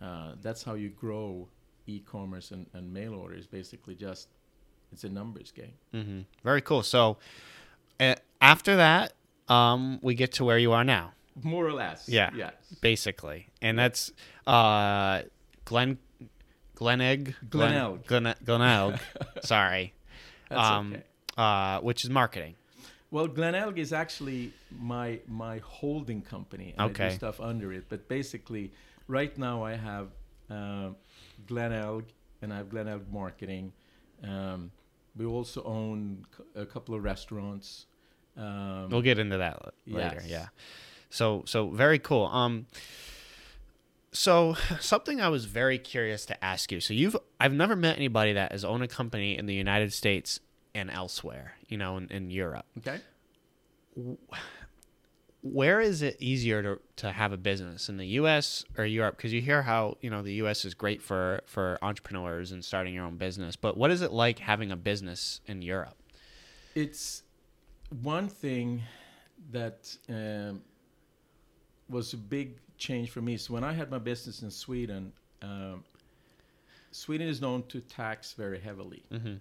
[0.00, 1.48] Uh, that's how you grow
[1.86, 3.46] e-commerce and, and mail orders.
[3.46, 4.28] Basically, just
[4.92, 5.72] it's a numbers game.
[5.92, 6.82] hmm Very cool.
[6.82, 7.18] So
[8.00, 9.12] uh, after that,
[9.48, 12.08] um, we get to where you are now, More or less.
[12.08, 12.30] Yeah.
[12.34, 12.54] Yes.
[12.80, 14.12] basically, and that's
[14.46, 15.22] uh,
[15.64, 15.98] Glen
[16.76, 18.06] Glenegg Glenelg.
[18.06, 18.98] Glen, Glenelg.
[19.42, 19.92] sorry,
[20.48, 21.02] That's um, okay.
[21.36, 22.54] uh, which is marketing.
[23.10, 26.72] Well, Glenelg is actually my my holding company.
[26.78, 28.72] And I do stuff under it, but basically,
[29.08, 30.08] right now I have
[30.48, 30.90] uh,
[31.46, 32.04] Glenelg
[32.42, 33.72] and I have Glenelg Marketing.
[34.22, 34.70] Um,
[35.16, 37.86] we also own a couple of restaurants.
[38.36, 40.20] Um, We'll get into that l- later.
[40.22, 40.26] Yes.
[40.30, 40.46] Yeah.
[41.10, 42.26] So so very cool.
[42.26, 42.66] Um
[44.12, 46.80] so something I was very curious to ask you.
[46.80, 50.40] So you've I've never met anybody that has owned a company in the United States
[50.74, 52.66] and elsewhere, you know, in, in Europe.
[52.78, 53.00] okay.
[55.42, 59.16] Where is it easier to, to have a business in the US or Europe?
[59.16, 62.94] Because you hear how, you know, the US is great for, for entrepreneurs and starting
[62.94, 63.56] your own business.
[63.56, 65.96] But what is it like having a business in Europe?
[66.74, 67.22] It's
[68.02, 68.82] one thing
[69.50, 70.60] that um,
[71.88, 73.36] was a big change for me.
[73.38, 75.84] So when I had my business in Sweden, um,
[76.92, 79.34] Sweden is known to tax very heavily, Mm-hmm.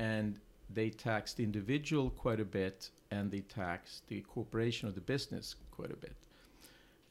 [0.00, 0.40] And
[0.72, 5.54] they tax the individual quite a bit, and they tax the corporation or the business
[5.70, 6.16] quite a bit.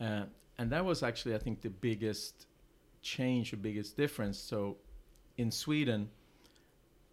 [0.02, 0.23] Uh,
[0.58, 2.47] and that was actually, I think, the biggest
[3.04, 4.39] change, the biggest difference.
[4.39, 4.78] So
[5.38, 6.10] in Sweden,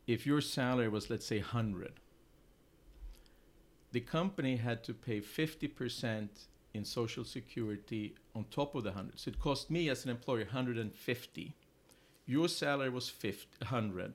[0.07, 2.01] if your salary was, let's say, 100,
[3.93, 6.29] the company had to pay 50%
[6.73, 9.19] in social security on top of the 100.
[9.21, 11.55] So it cost me as an employer 150.
[12.25, 14.15] Your salary was 50, 100.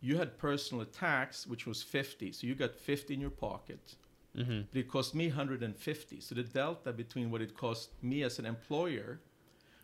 [0.00, 2.32] You had personal tax, which was 50.
[2.32, 3.96] So you got 50 in your pocket.
[4.36, 4.60] Mm-hmm.
[4.70, 6.20] But it cost me 150.
[6.20, 9.20] So the delta between what it cost me as an employer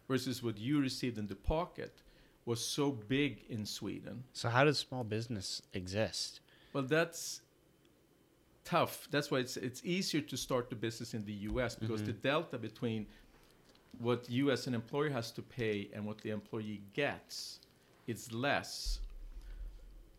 [0.09, 2.03] versus what you received in the pocket
[2.47, 4.25] was so big in Sweden.
[4.33, 6.41] So how does small business exist?
[6.73, 7.41] Well, that's
[8.65, 9.09] tough.
[9.11, 11.75] That's why it's it's easier to start the business in the U.S.
[11.75, 13.07] because the delta between
[13.99, 17.61] what you as an employer has to pay and what the employee gets
[18.07, 19.01] is less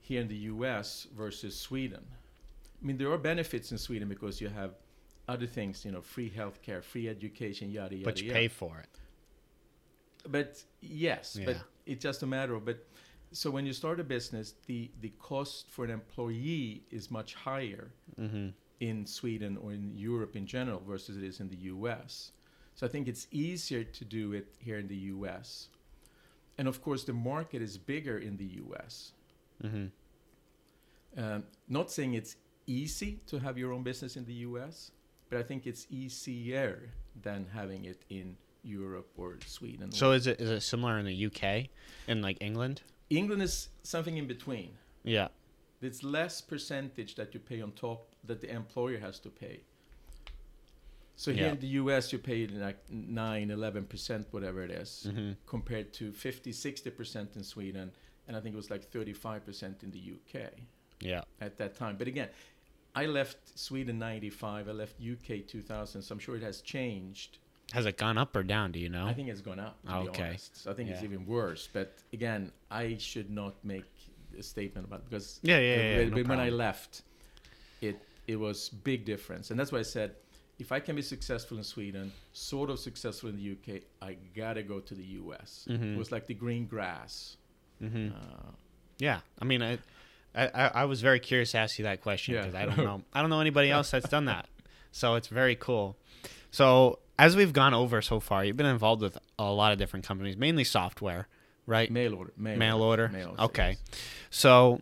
[0.07, 1.07] here in the U.S.
[1.17, 2.03] versus Sweden.
[2.81, 4.71] I mean, there are benefits in Sweden because you have
[5.27, 8.05] other things, you know, free healthcare, free education, yada yada.
[8.09, 8.39] But you yada.
[8.39, 8.93] pay for it.
[10.35, 12.79] But yes, but it's just a matter of but.
[13.31, 17.85] So when you start a business, the the cost for an employee is much higher
[18.19, 18.47] Mm-hmm.
[18.79, 22.31] in Sweden or in Europe in general versus it is in the U.S.
[22.75, 25.69] So I think it's easier to do it here in the U.S.
[26.57, 28.93] And of course, the market is bigger in the U.S.
[29.63, 29.85] Mm-hmm.
[31.17, 32.35] Um, not saying it's
[32.67, 34.91] easy to have your own business in the U.S.,
[35.29, 36.89] but I think it's easier
[37.21, 39.91] than having it in Europe or Sweden.
[39.91, 41.67] So is it is it similar in the UK,
[42.07, 42.81] in like England?
[43.09, 44.71] England is something in between.
[45.03, 45.27] Yeah.
[45.81, 49.61] It's less percentage that you pay on top that the employer has to pay.
[51.15, 51.51] So here Yeah.
[51.51, 55.31] in the US, you pay like 9, 11%, whatever it is, Mm-hmm.
[55.45, 57.91] compared to 50, 60% in Sweden.
[58.27, 60.51] And I think it was like 35% in the UK
[61.01, 61.21] Yeah.
[61.41, 61.95] at that time.
[61.97, 62.29] But again,
[62.95, 67.39] I left Sweden 95, I left UK 2000, so I'm sure it has changed.
[67.73, 68.71] Has it gone up or down?
[68.71, 69.05] Do you know?
[69.07, 70.37] I think it's gone up, to Okay.
[70.53, 71.67] So I think it's even worse.
[71.71, 73.85] But again, I should not make
[74.37, 77.01] a statement about it because Yeah, yeah, yeah, when- no when I left,
[77.81, 80.15] it it was big difference, and that's why I said,
[80.57, 84.63] if I can be successful in Sweden, sort of successful in the UK, I gotta
[84.63, 85.67] go to the US.
[85.69, 85.93] Mhm.
[85.95, 87.37] It was like the green grass.
[87.81, 88.09] Mm-hmm.
[88.15, 88.51] Uh,
[88.97, 89.19] Yeah.
[89.41, 89.77] I mean, I,
[90.35, 92.41] I I was very curious to ask you that question Yeah.
[92.41, 94.47] because I don't know I don't know anybody else that's done that.
[94.91, 95.97] So it's very cool.
[96.51, 100.05] So as we've gone over so far, you've been involved with a lot of different
[100.05, 101.27] companies, mainly software,
[101.65, 101.89] right?
[101.89, 102.33] Mail order.
[102.37, 103.07] Mail, Mail order.
[103.09, 103.77] Mail order, okay.
[104.29, 104.81] So,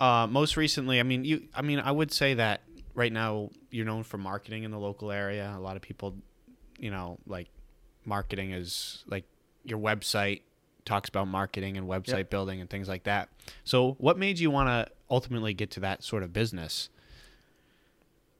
[0.00, 1.48] uh, most recently, I mean, you.
[1.54, 2.62] I mean, I would say that
[2.94, 5.52] right now you're known for marketing in the local area.
[5.56, 6.16] A lot of people,
[6.78, 7.48] you know, like
[8.04, 9.24] marketing is like
[9.64, 10.42] your website
[10.88, 12.30] talks about marketing and website Yep.
[12.30, 13.28] building and things like that.
[13.64, 16.88] So, what made you want to ultimately get to that sort of business?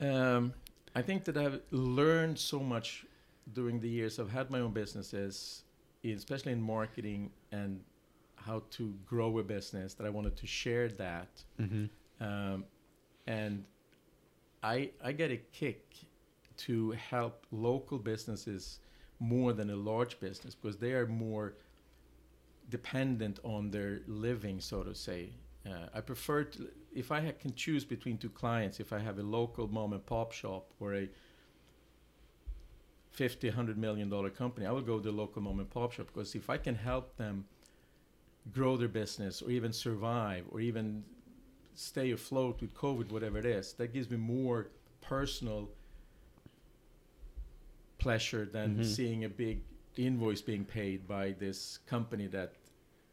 [0.00, 0.54] Um,
[0.94, 3.04] I think that I've learned so much
[3.52, 5.64] during the years I've had my own businesses,
[6.04, 7.80] especially in marketing and
[8.36, 11.28] how to grow a business, that I wanted to share that.
[11.60, 11.86] Mm-hmm.
[12.24, 12.64] Um,
[13.26, 13.64] and
[14.62, 15.84] I, I get a kick
[16.58, 18.80] to help local businesses
[19.20, 21.54] more than a large business because they are more
[22.70, 25.30] dependent on their living, so to say.
[25.66, 29.22] Uh, I prefer to, if I can choose between two clients, if I have a
[29.22, 31.08] local mom and pop shop or a
[33.10, 36.06] 50, 100 million dollar company, I will go to the local mom and pop shop
[36.06, 37.44] because if I can help them
[38.52, 41.04] grow their business or even survive or even
[41.74, 44.68] stay afloat with COVID, whatever it is, that gives me more
[45.00, 45.68] personal
[47.98, 48.84] pleasure than Mhm.
[48.84, 49.62] seeing a big
[49.96, 52.54] invoice being paid by this company that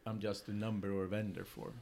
[0.08, 1.74] I'm just a number or a vendor for.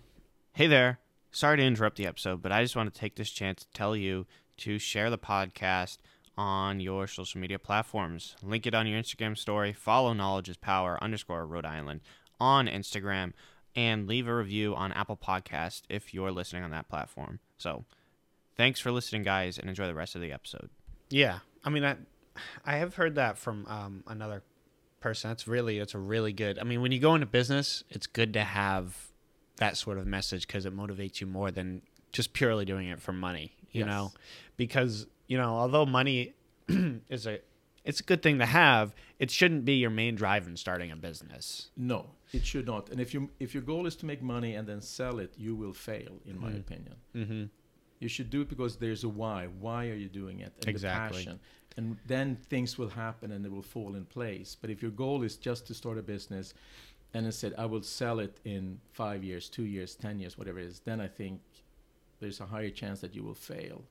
[0.54, 1.00] Hey there.
[1.32, 3.98] Sorry to interrupt the episode, but I just want to take this chance to tell
[3.98, 4.26] you
[4.58, 5.98] to share the podcast
[6.38, 8.38] on your social media platforms.
[8.42, 9.74] Link it on your Instagram story.
[9.74, 12.00] Follow Knowledge is Power underscore Rhode Island
[12.40, 13.34] on Instagram
[13.76, 17.40] and leave a review on Apple Podcast if you're listening on that platform.
[17.58, 17.84] So
[18.56, 20.70] thanks for listening, guys, and enjoy the rest of the episode.
[21.10, 21.40] Yeah.
[21.66, 21.98] I mean, I,
[22.66, 24.44] I have heard that from um, another
[25.04, 25.30] person.
[25.30, 26.58] That's really, it's a really good.
[26.60, 28.96] I mean, when you go into business, it's good to have
[29.58, 33.12] that sort of message because it motivates you more than just purely doing it for
[33.14, 33.56] money.
[33.72, 33.88] You Yes.
[33.88, 34.12] know,
[34.58, 36.34] because you know, although money
[37.10, 37.40] is a
[37.84, 40.96] it's a good thing to have, it shouldn't be your main drive in starting a
[40.96, 41.70] business.
[41.76, 42.90] No, it should not.
[42.90, 45.54] And if you if your goal is to make money and then sell it, you
[45.56, 46.96] will fail, in my opinion.
[47.16, 47.44] Mm-hmm.
[48.00, 49.48] You should do it because there's a why.
[49.60, 50.52] Why are you doing it?
[50.60, 51.20] And Exactly.
[51.20, 51.40] The passion.
[51.78, 54.56] And then things will happen and they will fall in place.
[54.60, 56.54] But if your goal is just to start a business
[57.14, 60.60] and I said, I will sell it in five years, two years, ten years, whatever
[60.60, 61.40] it is, then I think
[62.20, 63.84] there's a higher chance that you will fail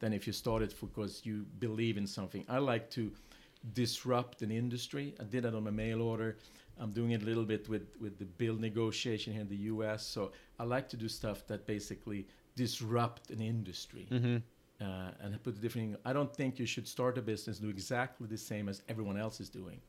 [0.00, 2.44] than if you start it because you believe in something.
[2.48, 3.12] I like to
[3.74, 5.14] disrupt an industry.
[5.20, 6.36] I did that on my mail order.
[6.78, 10.06] I'm doing it a little bit with, with the bill negotiation here in the US.
[10.06, 14.36] So I like to do stuff that basically disrupt an industry Mm-hmm.
[14.80, 15.98] Uh, and put a different.
[16.04, 19.40] I don't think you should start a business do exactly the same as everyone else
[19.40, 19.80] is doing,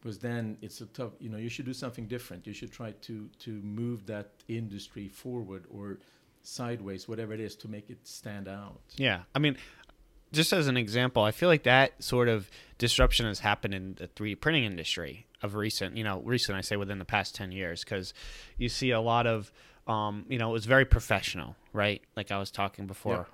[0.00, 1.12] because then it's a tough.
[1.18, 2.46] You know, you should do something different.
[2.46, 5.98] You should try to to move that industry forward or
[6.42, 8.80] sideways, whatever it is, to make it stand out.
[8.96, 9.56] Yeah, I mean,
[10.32, 14.08] just as an example, I feel like that sort of disruption has happened in the
[14.08, 17.84] 3D printing industry of recent, you know, recent, I say within the past 10 years,
[17.84, 18.12] because
[18.56, 19.52] you see a lot of,
[19.88, 22.02] um, you know, it was very professional, right?
[22.16, 23.26] Like I was talking before.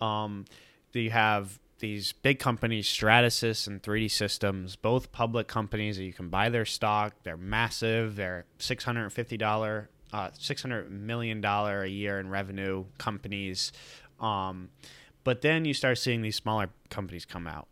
[0.00, 0.44] Um,
[0.92, 6.28] you have these big companies, Stratasys and 3D Systems, both public companies that you can
[6.28, 7.14] buy their stock.
[7.24, 8.16] They're massive.
[8.16, 13.72] They're $650, uh, $600 million a year in revenue companies.
[14.20, 14.68] Um,
[15.24, 17.66] but then you start seeing these smaller companies come out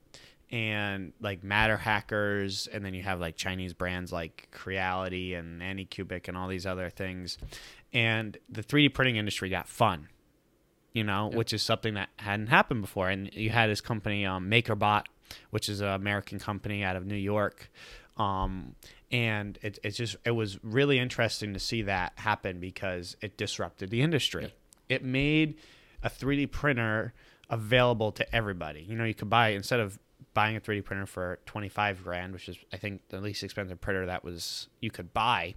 [0.53, 6.37] and like MatterHackers, and then you have like Chinese brands like Creality and Anycubic and
[6.37, 7.39] all these other things.
[7.93, 10.09] And the 3D printing industry got fun,
[10.93, 13.11] you know, which is something that hadn't happened before.
[13.11, 15.05] And you had this company, um, MakerBot,
[15.51, 17.71] which is an American company out of New York.
[18.17, 18.77] Um,
[19.11, 23.91] and it, it's just, it was really interesting to see that happen because it disrupted
[23.91, 24.55] the industry.
[24.89, 25.59] It made
[26.03, 27.13] a 3D printer
[27.51, 28.83] available to everybody.
[28.83, 29.99] You know, you could buy, instead of
[30.35, 34.07] buying a 3D printer for 25 grand, which is, I think, the least expensive printer
[34.07, 35.55] that was, you could buy,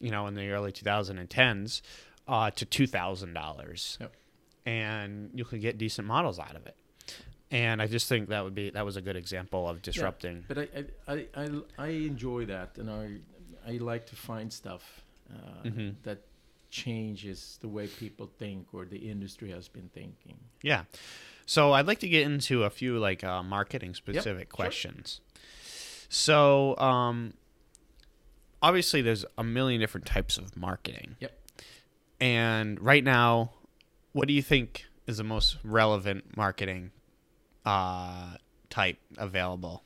[0.00, 1.80] you know, in the early 2010s,
[2.28, 4.12] uh, to $2,000 Yep.
[4.66, 6.76] and you could get decent models out of it.
[7.50, 10.44] And I just think that would be that was a good example of disrupting.
[10.48, 10.68] But I,
[11.06, 13.18] I, I, I, enjoy that, and I,
[13.64, 15.94] I like to find stuff uh, Mhm.
[16.02, 16.22] that
[16.70, 20.36] changes the way people think or the industry has been thinking.
[20.62, 20.84] Yeah.
[21.46, 24.56] So I'd like to get into a few like uh, marketing specific sure.
[24.56, 25.20] questions.
[26.08, 27.34] So um,
[28.62, 31.16] obviously, there's a million different types of marketing.
[31.20, 31.32] Yep.
[32.20, 33.52] And right now,
[34.12, 36.90] what do you think is the most relevant marketing
[37.64, 38.36] uh,
[38.70, 39.84] type available?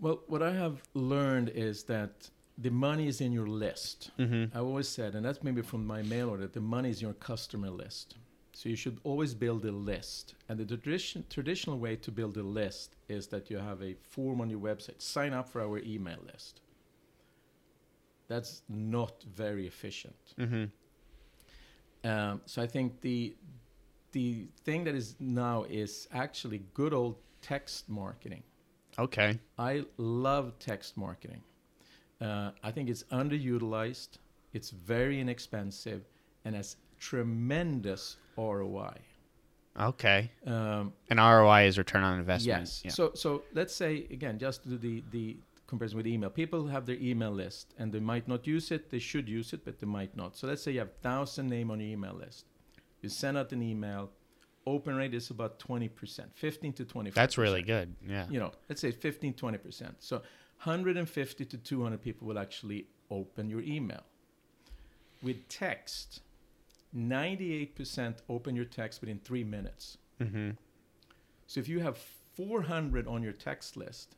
[0.00, 4.10] Well, what I have learned is that the money is in your list.
[4.18, 4.56] Mm-hmm.
[4.56, 7.70] I always said, and that's maybe from my mail order, the money is your customer
[7.70, 8.16] list.
[8.52, 10.34] So you should always build a list.
[10.48, 14.40] And the tradition, traditional way to build a list is that you have a form
[14.40, 15.00] on your website.
[15.00, 16.60] Sign up for our email list.
[18.28, 20.34] That's not very efficient.
[20.38, 20.64] Mm-hmm.
[22.08, 23.34] Um, so I think the
[24.12, 28.42] the thing that is now is actually good old text marketing.
[28.98, 29.38] Okay.
[29.58, 31.42] I love text marketing.
[32.20, 34.18] Uh, I think it's underutilized.
[34.52, 36.02] It's very inexpensive
[36.44, 38.96] and has tremendous ROI.
[39.80, 40.30] Okay.
[40.46, 42.60] Um, And ROI is return on investment.
[42.60, 42.82] yes.
[42.84, 42.90] Yeah.
[42.90, 46.28] So so let's say again, just to do the the comparison with email.
[46.28, 48.90] People have their email list and they might not use it.
[48.90, 50.36] They should use it, but they might not.
[50.36, 52.44] So let's say you have thousand name on your email list.
[53.00, 54.10] You send out an email.
[54.66, 57.10] Open rate is about twenty percent, fifteen to twenty.
[57.10, 57.94] That's really good.
[58.06, 58.26] Yeah.
[58.28, 59.94] you know, let's say 15, 20%.
[59.98, 60.16] So
[60.64, 64.02] 150 to 200 people will actually open your email.
[65.22, 66.20] With text,
[66.96, 69.98] 98% open your text within three minutes.
[70.20, 70.50] Mm-hmm.
[71.46, 71.98] So if you have
[72.34, 74.16] 400 on your text list,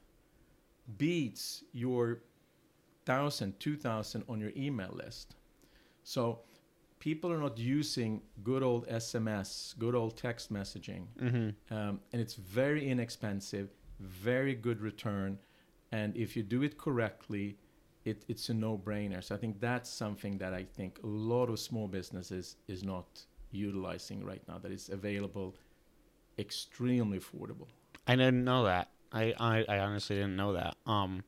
[0.99, 2.21] beats your
[3.07, 5.37] 1,000, 2,000 on your email list.
[6.03, 6.41] So
[6.99, 11.07] people are not using good old SMS, good old text messaging.
[11.21, 11.75] Mm-hmm.
[11.75, 13.69] Um, and it's very inexpensive,
[14.01, 15.39] very good return.
[15.93, 17.59] And if you do it correctly,
[18.05, 19.23] it, it's a no-brainer.
[19.23, 23.07] So I think that's something that I think a lot of small businesses is not
[23.51, 24.59] utilizing right now.
[24.59, 25.55] That is available,
[26.39, 27.69] extremely affordable.
[28.07, 28.89] I didn't know that.
[29.13, 30.77] I, I, I honestly didn't know that.
[30.87, 31.25] Um,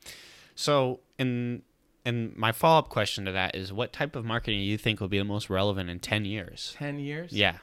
[0.54, 1.62] so in
[2.04, 5.00] and my follow up question to that is, what type of marketing do you think
[5.00, 6.74] will be the most relevant in ten years?
[6.76, 7.32] Ten years.
[7.32, 7.58] Yeah.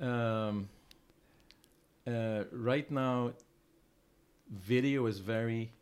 [0.00, 0.68] Um,
[2.06, 3.32] uh, right now,
[4.50, 5.72] video is very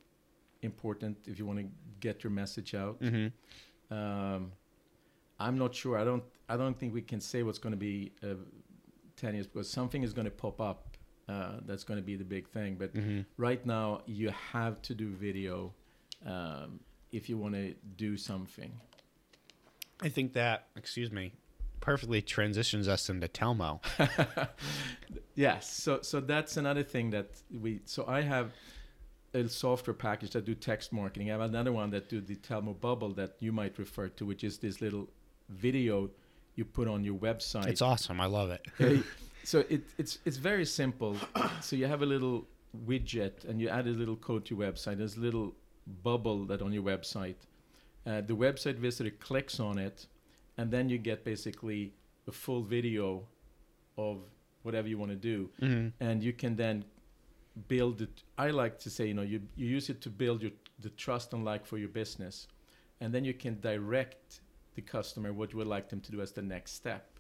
[0.63, 1.67] important if you want to
[2.01, 3.01] get your message out.
[3.01, 3.95] Mm-hmm.
[3.97, 4.53] Um,
[5.39, 5.97] I'm not sure.
[5.99, 6.25] I don't.
[6.49, 8.35] I don't think we can say what's going to be uh,
[9.17, 10.97] ten years because something is going to pop up.
[11.29, 12.77] Uh, that's going to be the big thing.
[12.77, 13.21] But Mm-hmm.
[13.37, 15.75] right now, you have to do video
[16.25, 16.81] um,
[17.13, 18.73] if you want to do something.
[20.03, 21.33] I think that excuse me,
[21.81, 23.81] perfectly transitions us into Telmo.
[25.35, 25.71] Yes.
[25.73, 27.81] So so that's another thing that we.
[27.85, 28.51] So I have
[29.35, 31.29] a software package that do text marketing.
[31.29, 34.43] I have another one that do the Telmo Bubble that you might refer to, which
[34.45, 35.09] is this little
[35.49, 36.11] video
[36.55, 37.67] you put on your website.
[37.67, 38.21] It's awesome.
[38.21, 39.05] I love it.
[39.45, 41.17] So it, it's it's very simple.
[41.63, 42.47] so you have a little
[42.87, 44.99] widget and you add a little code to your website.
[44.99, 45.55] There's a little
[46.03, 47.37] bubble that on your website.
[48.05, 50.07] Uh, the website visitor clicks on it,
[50.59, 51.95] and then you get basically
[52.27, 53.23] a full video
[53.97, 54.19] of
[54.65, 55.93] whatever you want to do, Mhm.
[56.01, 56.85] and you can then
[57.67, 58.23] build it.
[58.37, 61.33] I like to say, you know, you you use it to build your the trust
[61.33, 62.47] and like for your business,
[63.01, 64.41] and then you can direct
[64.75, 67.19] the customer what you would like them to do as the next step.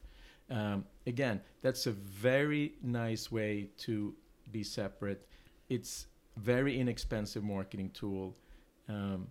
[0.50, 4.14] Um, again, that's a very nice way to
[4.50, 5.26] be separate.
[5.68, 8.36] It's very inexpensive marketing tool,
[8.88, 9.28] um,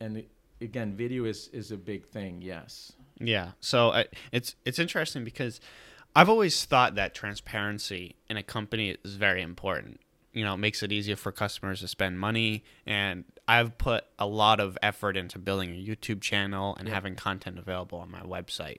[0.00, 0.30] and it,
[0.60, 2.40] again, video is is a big thing.
[2.42, 2.92] Yes.
[3.18, 3.52] Yeah.
[3.60, 5.60] So I, it's it's interesting because
[6.16, 10.00] I've always thought that transparency in a company is very important.
[10.34, 14.26] You know, it makes it easier for customers to spend money, and I've put a
[14.26, 18.78] lot of effort into building a YouTube channel and having content available on my website.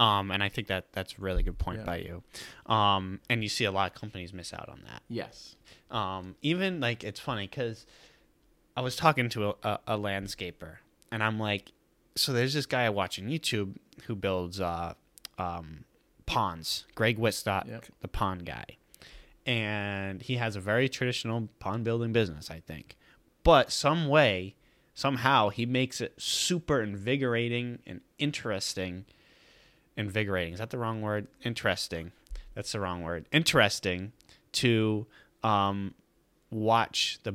[0.00, 1.84] Um, and I think that that's a really good point Yeah.
[1.84, 2.22] by you.
[2.72, 5.02] Um, and you see a lot of companies miss out on that.
[5.08, 5.56] Yes.
[5.90, 7.86] Um, even like it's funny because
[8.76, 10.76] I was talking to a, a, a landscaper,
[11.12, 11.70] and I'm like,
[12.16, 13.76] so there's this guy I watch on YouTube
[14.06, 14.94] who builds uh,
[15.38, 15.84] um,
[16.26, 16.86] ponds.
[16.94, 17.84] Greg Wittstock, Yep.
[18.00, 18.64] the pond guy,
[19.46, 22.96] and he has a very traditional pond building business, I think.
[23.42, 24.54] But some way,
[24.94, 29.04] somehow, he makes it super invigorating and interesting.
[29.96, 31.26] Invigorating is that the wrong word?
[31.44, 32.12] Interesting.
[32.54, 33.26] That's the wrong word.
[33.32, 34.12] Interesting
[34.52, 35.06] to
[35.42, 35.94] um,
[36.50, 37.34] watch the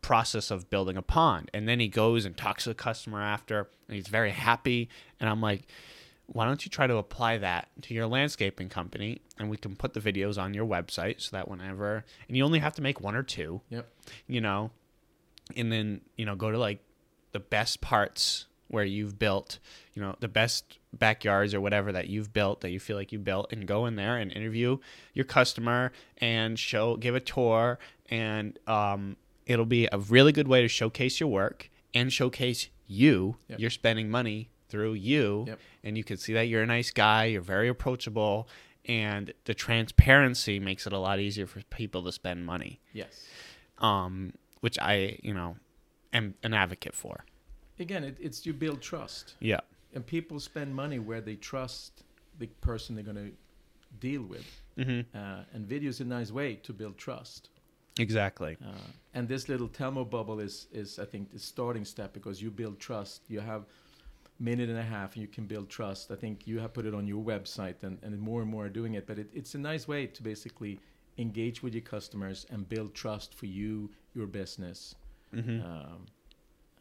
[0.00, 1.50] process of building a pond.
[1.52, 4.88] And then he goes and talks to the customer after, and he's very happy.
[5.20, 5.68] And I'm like,
[6.32, 9.20] why don't you try to apply that to your landscaping company?
[9.38, 12.58] And we can put the videos on your website so that whenever, and you only
[12.58, 13.86] have to make one or two, Yep.
[14.26, 14.70] you know,
[15.56, 16.78] and then, you know, go to like
[17.32, 19.58] the best parts where you've built,
[19.92, 23.18] you know, the best backyards or whatever that you've built that you feel like you
[23.18, 24.78] built and go in there and interview
[25.12, 27.78] your customer and show give a tour
[28.10, 29.16] and um
[29.46, 33.36] it'll be a really good way to showcase your work and showcase you.
[33.48, 33.60] Yep.
[33.60, 35.58] You're spending money through you Yep.
[35.84, 38.48] and you can see that you're a nice guy, you're very approachable
[38.86, 43.14] and the transparency makes it a lot easier for people to spend money Yes.
[43.78, 45.56] um, which I, you know,
[46.12, 47.24] am an advocate for.
[47.78, 49.60] Again, it, it's you build trust, Yeah.
[49.94, 52.04] and people spend money where they trust
[52.38, 53.32] the person they're going to
[54.00, 54.48] deal with.
[54.78, 55.16] Mm-hmm.
[55.16, 57.50] Uh, and video is a nice way to build trust.
[57.98, 58.56] Exactly.
[58.64, 58.70] Uh,
[59.14, 62.78] and this little Telmo bubble is, is, I think, the starting step because you build
[62.80, 63.22] trust.
[63.28, 63.62] You have
[64.42, 66.10] minute and a half, and you can build trust.
[66.10, 68.68] I think you have put it on your website, and, and more and more are
[68.68, 69.06] doing it.
[69.06, 70.80] But it, it's a nice way to basically
[71.18, 74.94] engage with your customers and build trust for you, your business.
[75.34, 75.64] Mm-hmm.
[75.64, 76.06] Um,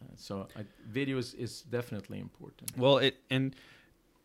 [0.02, 2.72] uh, so I, video is, is definitely important.
[2.78, 3.56] Well, it and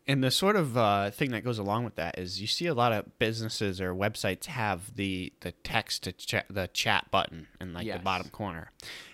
[0.07, 2.73] and the sort of uh, thing that goes along with that is you see a
[2.73, 7.73] lot of businesses or websites have the the text to chat the chat button in
[7.73, 7.97] like Yes.
[7.97, 8.71] the bottom corner,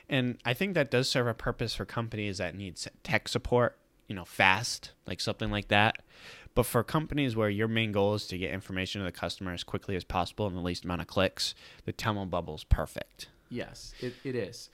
[0.07, 3.77] and I think that does serve a purpose for companies that need tech support,
[4.13, 5.97] you know, fast, like something like that.
[6.53, 9.63] But for companies where your main goal is to get information to the customer as
[9.63, 11.55] quickly as possible in the least amount of clicks,
[11.85, 13.29] the Telmo bubble is perfect.
[13.49, 14.69] Yes, it, it is.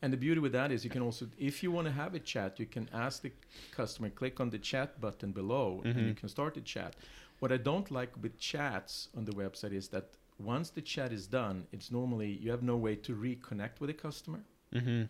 [0.00, 2.20] And the beauty with that is you can also, if you want to have a
[2.20, 3.32] chat, you can ask the
[3.72, 6.94] customer, click on the chat button below, and you can start the chat.
[7.40, 10.04] What I don't like with chats on the website is that
[10.38, 13.94] once the chat is done, it's normally, you have no way to reconnect with the
[13.94, 14.40] customer.
[14.72, 15.04] Mm-hmm.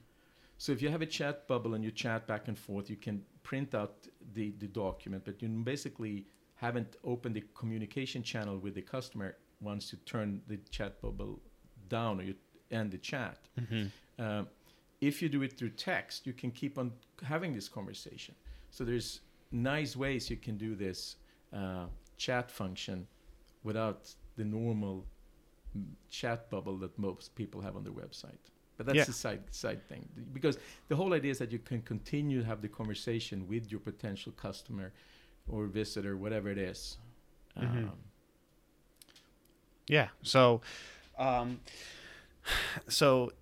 [0.59, 3.23] So if you have a chat bubble and you chat back and forth, you can
[3.43, 6.27] print out the, the document, but you basically
[6.57, 11.41] haven't opened the communication channel with the customer once you turn the chat bubble
[11.89, 12.35] down or you
[12.71, 13.39] end the chat.
[14.19, 14.45] Uh,
[15.01, 16.93] if you do it through text, you can keep on
[17.23, 18.35] having this conversation.
[18.71, 19.21] So there's
[19.53, 21.17] nice ways you can do this
[21.53, 21.87] uh,
[22.17, 23.07] chat function
[23.63, 25.05] without the normal
[25.77, 28.45] mm, chat bubble that most people have on their website.
[28.77, 29.03] But that's Yeah.
[29.03, 30.59] a side side thing because
[30.89, 34.33] the whole idea is that you can continue to have the conversation with your potential
[34.33, 34.93] customer
[35.47, 36.99] or visitor, whatever it is.
[37.57, 37.89] Mhm.
[37.91, 37.99] Um,
[39.87, 40.09] Yeah.
[40.23, 40.61] So,
[41.19, 41.61] um,
[42.89, 43.33] so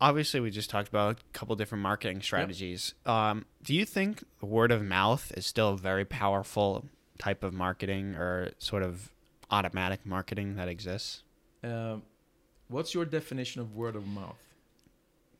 [0.00, 2.94] obviously we just talked about a couple different marketing strategies.
[3.04, 6.86] Um, do you think word of mouth is still a very powerful
[7.18, 9.10] type of marketing or sort of
[9.50, 11.22] automatic marketing that exists?
[11.64, 12.02] um,
[12.68, 14.42] what's your definition of word of mouth?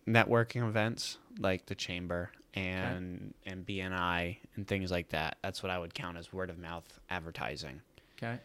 [0.07, 5.37] Networking events like the chamber and and BNI and things like that.
[5.43, 7.83] That's what I would count as word of mouth advertising.
[8.17, 8.39] Okay,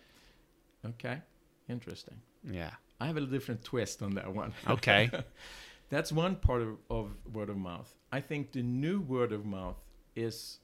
[0.86, 1.22] okay,
[1.70, 2.16] interesting.
[2.50, 2.72] Yeah.
[3.00, 4.54] I have a different twist on that one.
[4.70, 5.10] Okay.
[5.90, 7.94] That's one part of, of word of mouth.
[8.12, 9.78] I think the new word of mouth
[10.16, 10.60] is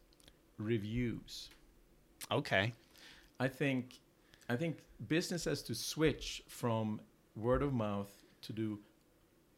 [0.58, 1.50] reviews.
[2.32, 2.74] okay.
[3.40, 4.00] I think
[4.50, 7.00] I think business has to switch from
[7.36, 8.12] word of mouth
[8.42, 8.80] to do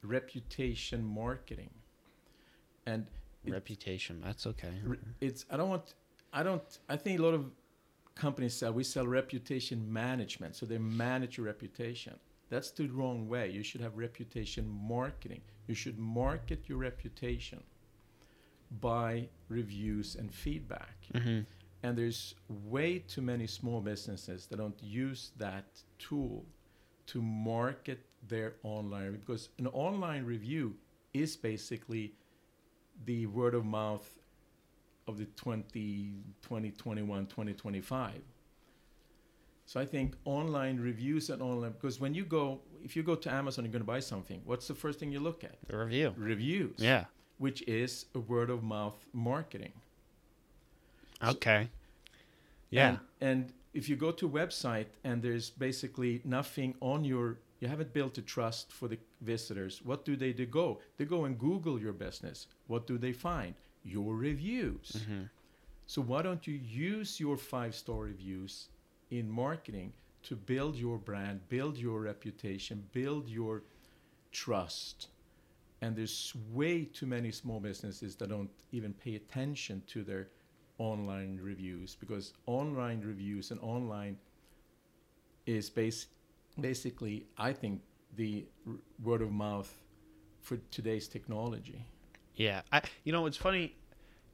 [0.04, 1.70] reputation marketing.
[2.86, 3.08] And
[3.46, 4.22] it- Reputation.
[4.24, 4.74] That's okay.
[4.84, 5.94] re- it's I don't want
[6.34, 7.52] I don't I think a lot of
[8.16, 12.14] companies sell we sell reputation management so they manage your reputation
[12.50, 17.64] that's the wrong way you should have reputation marketing you should market your reputation
[18.82, 21.40] by reviews and feedback Mm-hmm.
[21.84, 25.66] and there's way too many small businesses that don't use that
[25.98, 26.46] tool
[27.12, 30.76] to market their online because an online review
[31.14, 32.14] is basically
[33.06, 34.08] the word of mouth
[35.08, 38.14] of the 20, 2021, 2025.
[39.66, 43.32] So I think online reviews and online because when you go, if you go to
[43.32, 44.42] Amazon, you're going to buy something.
[44.46, 45.56] What's the first thing you look at?
[45.68, 46.14] The review.
[46.18, 46.76] Reviews.
[46.78, 47.06] Yeah.
[47.40, 49.74] Which is a word of mouth marketing.
[51.24, 51.70] Okay.
[52.70, 52.88] Yeah.
[52.88, 57.68] And, and if you go to a website and there's basically nothing on your, you
[57.68, 60.80] haven't built a trust for the visitors, what do they do go?
[60.98, 62.48] They go and Google your business.
[62.68, 63.54] What do they find?
[63.84, 64.98] Your reviews.
[65.00, 65.24] Mm-hmm.
[65.88, 68.68] So why don't you use your five star reviews
[69.10, 69.94] in marketing
[70.24, 73.64] to build your brand, build your reputation, build your
[74.32, 75.08] trust?
[75.82, 80.28] And there's way too many small businesses that don't even pay attention to their
[80.82, 84.18] online reviews because online reviews and online
[85.46, 86.08] is base,
[86.60, 87.82] basically, I think,
[88.16, 88.74] the r-
[89.04, 89.72] word of mouth
[90.42, 91.86] for today's technology.
[92.36, 93.76] Yeah, I you know it's funny.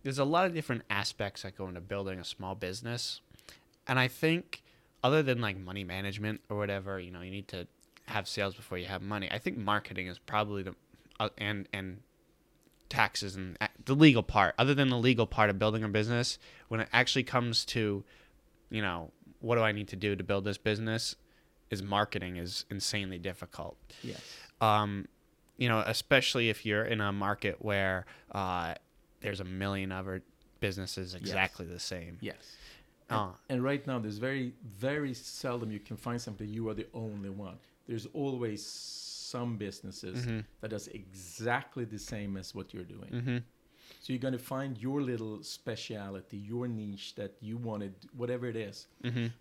[0.04, 3.20] There's a lot of different aspects that go into building a small business,
[3.86, 4.64] and I think
[5.04, 7.68] other than like money management or whatever, you know, you need to
[8.06, 9.28] have sales before you have money.
[9.30, 10.76] I think marketing is probably the
[11.20, 12.00] uh, and and
[12.90, 14.56] taxes and the legal part.
[14.58, 18.04] Other than the legal part of building a business, when it actually comes to,
[18.70, 21.16] you know, what do I need to do to build this business,
[21.70, 24.22] is marketing is insanely difficult Yes.
[24.62, 25.08] um,
[25.58, 28.76] you know, especially if you're in a market where uh,
[29.22, 30.22] there's a million other
[30.60, 32.18] businesses exactly the same.
[32.22, 32.56] Yes.
[33.10, 36.74] And, Uh, and right now, there's very, very seldom you can find something you are
[36.74, 37.58] the only one.
[37.88, 38.66] There's always
[39.36, 40.40] some businesses Mm-hmm.
[40.62, 43.12] that does exactly the same as what you're doing.
[43.26, 43.38] hmm
[44.02, 48.56] So you're going to find your little speciality, your niche that you wanted, whatever it
[48.70, 48.88] is.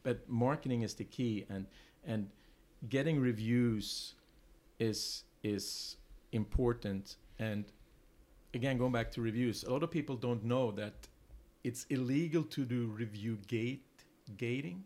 [0.06, 1.66] But marketing is the key, and
[2.12, 2.22] and
[2.88, 4.14] getting reviews
[4.78, 5.96] is is
[6.32, 7.16] important.
[7.38, 7.64] And
[8.54, 11.08] again, going back to reviews, a lot of people don't know that
[11.64, 13.84] it's illegal to do review gate
[14.36, 14.84] gating.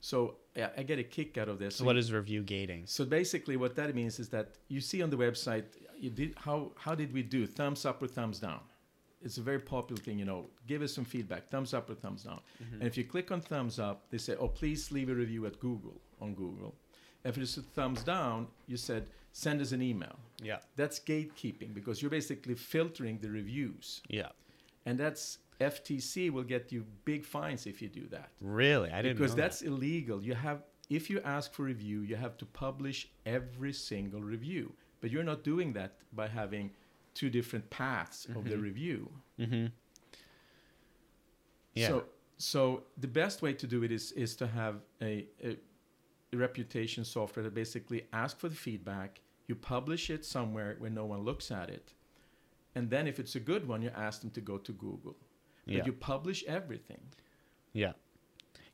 [0.00, 1.76] So I, I get a kick out of this.
[1.76, 2.82] So what is review gating?
[2.86, 5.64] So basically, what that means is that you see on the website,
[5.98, 7.46] you did how how did we do?
[7.46, 8.60] Thumbs up or thumbs down?
[9.22, 10.46] It's a very popular thing, you know.
[10.66, 12.40] Give us some feedback, thumbs up or thumbs down.
[12.62, 12.74] Mm-hmm.
[12.76, 15.60] And if you click on thumbs up, they say, "Oh, please leave a review at
[15.60, 16.74] Google on Google."
[17.24, 20.60] If it's a thumbs down, you said, "Send us an email." Yeah.
[20.76, 24.30] That's gatekeeping because you're basically filtering the reviews, Yeah.
[24.86, 28.90] and that's FTC will get you big fines if you do that Really?
[28.90, 29.68] I didn't because know that's that.
[29.68, 30.22] illegal.
[30.22, 34.72] You have if you ask for review, you have to publish every single review.
[35.00, 36.72] But you're not doing that by having
[37.14, 39.08] two different paths of the review.
[39.38, 39.66] Mm-hmm.
[41.74, 41.88] Yeah.
[41.88, 42.04] So
[42.38, 45.56] so the best way to do it is is to have a, a,
[46.32, 51.04] a reputation software that basically ask for the feedback, you publish it somewhere where no
[51.04, 51.92] one looks at it.
[52.74, 55.16] And then if it's a good one, you ask them to go to Google.
[55.78, 55.86] Yeah.
[55.86, 57.00] you publish everything.
[57.72, 57.92] Yeah,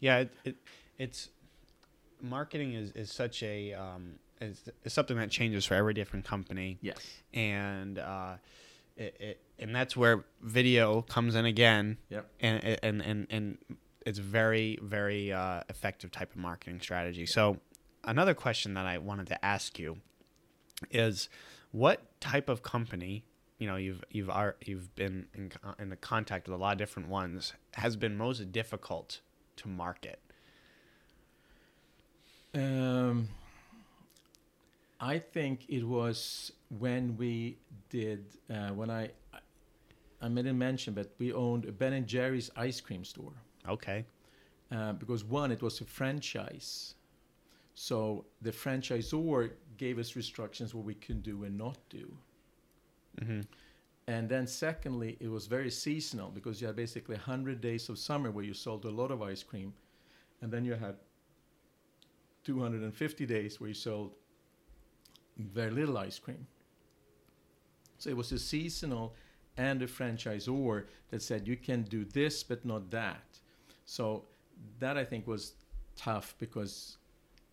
[0.00, 0.18] yeah.
[0.18, 0.56] It, it
[0.98, 1.28] it's
[2.22, 6.78] marketing is is such a um is, is something that changes for every different company.
[6.80, 6.98] Yes.
[7.34, 8.36] and uh,
[8.96, 11.98] it, it and that's where video comes in again.
[12.10, 12.30] Yep.
[12.40, 13.58] And and and and
[14.04, 17.26] it's very very uh, effective type of marketing strategy.
[17.26, 17.58] So
[18.04, 19.98] another question that I wanted to ask you
[20.90, 21.28] is,
[21.72, 23.24] what type of company?
[23.58, 26.78] You know, you've you've are, you've been in, in the contact with a lot of
[26.78, 27.52] different ones.
[27.74, 29.20] Has been most difficult
[29.56, 30.20] to market.
[32.54, 33.28] Um,
[35.00, 37.58] I think it was when we
[37.90, 39.10] did uh, when I
[40.22, 43.34] I didn't mention, but we owned a Ben and Jerry's ice cream store
[43.68, 44.04] Okay.
[44.72, 46.94] uh, because one it was a franchise,
[47.74, 52.16] so the franchisor gave us restrictions what we can do and not do.
[53.20, 53.40] Mm-hmm.
[54.08, 58.30] And then secondly, it was very seasonal because you had basically 100 days of summer
[58.30, 59.72] where you sold a lot of ice cream.
[60.40, 60.96] And then you had
[62.44, 64.12] 250 days where you sold
[65.36, 66.46] very little ice cream.
[67.98, 69.14] So it was a seasonal
[69.56, 73.40] and a franchisor that said you can do this but not that.
[73.84, 74.24] So
[74.78, 75.54] that I think was
[75.96, 76.98] tough because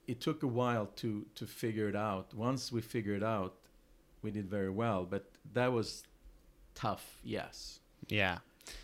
[0.08, 2.34] it took a while to to figure it out.
[2.34, 3.56] Once we figured it out,
[4.24, 6.04] we did very well, but that was
[6.76, 7.80] tough, yes.
[8.08, 8.40] Yeah.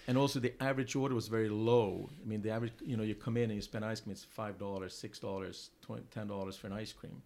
[0.07, 2.09] And also the average order was very low.
[2.21, 4.23] I mean, the average, you know, you come in and you spend ice cream, it's
[4.23, 5.69] five dollars, six dollars,
[6.11, 7.21] ten dollars for an ice cream,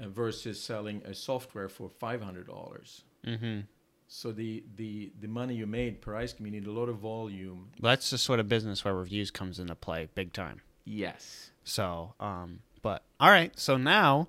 [0.00, 3.02] uh, versus selling a software for five hundred dollars.
[3.26, 3.60] Mm-hmm.
[4.08, 6.98] So the the the money you made per ice cream, you need a lot of
[6.98, 7.70] volume.
[7.80, 10.60] That's the sort of business where reviews comes into play big time.
[10.84, 11.50] Yes.
[11.64, 13.58] So, um, but all right.
[13.58, 14.28] So now,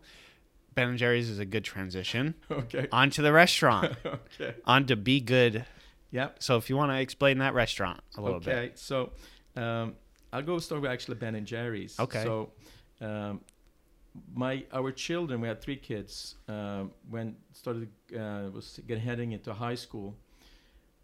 [0.78, 2.36] Ben and Jerry's is a good transition.
[2.52, 2.88] Okay.
[2.92, 3.96] On to the restaurant.
[4.06, 4.56] okay.
[4.66, 5.66] On to Be Good.
[6.12, 6.42] Yep.
[6.42, 8.68] So, if you want to explain that restaurant a little okay.
[8.68, 8.80] bit.
[8.80, 9.12] So
[9.56, 9.96] um,
[10.32, 12.00] I'll go start with actually Ben and Jerry's.
[12.00, 12.24] Okay.
[12.24, 12.52] So
[13.02, 13.42] um,
[14.34, 16.36] my our children, we had three kids.
[16.48, 20.16] Um, when started uh, was getting heading into high school,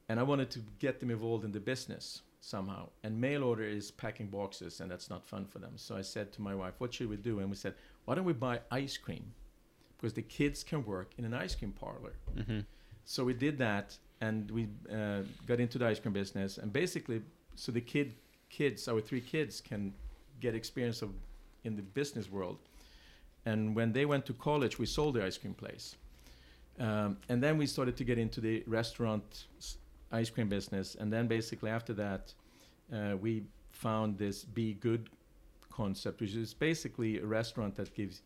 [0.07, 2.89] and I wanted to get them involved in the business somehow.
[3.03, 5.73] And mail order is packing boxes, and that's not fun for them.
[5.77, 7.73] So I said to my wife, "What should we do?" And we said,
[8.05, 9.33] "Why don't we buy ice cream?
[10.03, 12.59] Because the kids can work in an ice cream parlor." Mm-hmm.
[13.05, 17.21] So we did that, and we uh, got into the ice cream business, and basically,
[17.55, 18.15] so the kid,
[18.49, 19.93] kids, our three kids, can
[20.41, 21.11] get experience of
[21.63, 22.57] in the business world.
[23.45, 25.95] And when they went to college, we sold the ice cream place,
[26.79, 29.45] um, and then we started to get into the restaurant
[30.11, 32.33] ice cream business, and then basically after that,
[32.91, 35.09] uh, we found this Be Good
[35.71, 38.21] concept, which is basically a restaurant that gives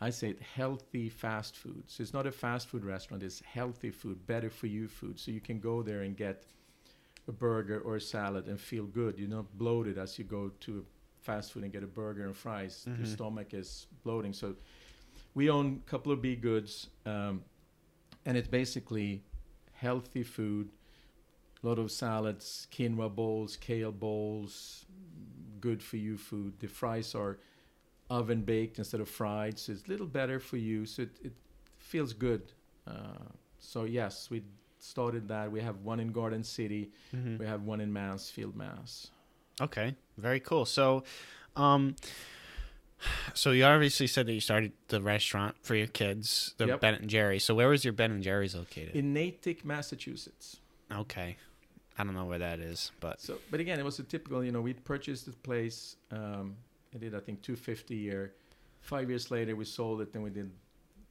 [0.00, 1.84] I say it healthy fast food.
[1.86, 5.18] So it's not a fast food restaurant, it's healthy food, better for you food.
[5.18, 6.44] So you can go there and get
[7.28, 9.18] a burger or a salad and feel good.
[9.18, 10.86] You're not bloated as you go to
[11.20, 12.84] fast food and get a burger and fries.
[12.86, 13.06] Your Mhm.
[13.06, 14.32] stomach is bloating.
[14.32, 14.56] So
[15.34, 17.44] we own a couple of B Goods, um,
[18.24, 19.22] and it's basically
[19.72, 20.72] healthy food,
[21.62, 24.86] a lot of salads, quinoa bowls, kale bowls,
[25.60, 26.58] good for you food.
[26.58, 27.38] The fries are
[28.10, 30.84] oven baked instead of fried, so it's a little better for you.
[30.84, 31.32] So it, it
[31.78, 32.52] feels good.
[32.86, 33.24] Uh,
[33.58, 34.42] so yes, we
[34.78, 35.50] started that.
[35.50, 36.90] We have one in Garden City.
[37.14, 37.38] Mm-hmm.
[37.38, 39.08] We have one in Mansfield, Mass.
[39.60, 40.64] Okay, very cool.
[40.64, 41.04] So,
[41.54, 41.96] um,
[43.34, 46.80] so you obviously said that you started the restaurant for your kids, the Yep.
[46.80, 47.38] Ben and Jerry.
[47.38, 48.96] So, where was your Ben and Jerry's located?
[48.96, 50.56] In Natick, Massachusetts.
[50.90, 51.36] Okay.
[51.98, 54.42] I don't know where that is, but So, but again, it was a typical.
[54.42, 55.96] You know, we purchased the place.
[56.10, 56.56] Um,
[56.94, 58.34] I did, I think, two fifty a year.
[58.80, 60.50] Five years later, we sold it, and we did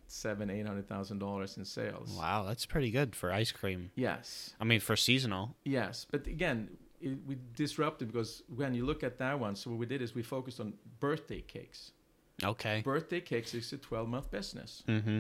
[0.08, 2.16] seven, eight hundred thousand dollars in sales.
[2.18, 3.92] wow, that's pretty good for ice cream.
[3.96, 5.56] Yes, I mean, for seasonal.
[5.64, 6.70] yes, but again,
[7.00, 10.14] it, we disrupted because when you look at that one, so what we did is
[10.16, 11.92] we focused on birthday cakes.
[12.44, 12.82] Okay.
[12.84, 15.20] Birthday cakes is a twelve-month business, Mm-hmm.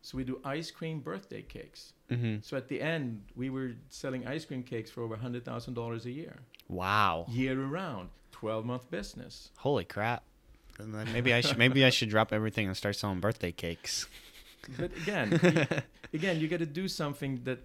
[0.00, 1.92] so we do ice cream birthday cakes.
[2.10, 2.36] Mm-hmm.
[2.40, 6.06] So at the end, we were selling ice cream cakes for over hundred thousand dollars
[6.06, 6.36] a year,
[6.68, 7.26] Wow.
[7.28, 8.08] year around.
[8.40, 9.50] Twelve-month business.
[9.58, 10.22] Holy crap.
[10.78, 14.06] And then Maybe I should maybe I should drop everything and start selling birthday cakes.
[14.78, 15.82] But again, y-
[16.12, 17.60] again, you got to do something that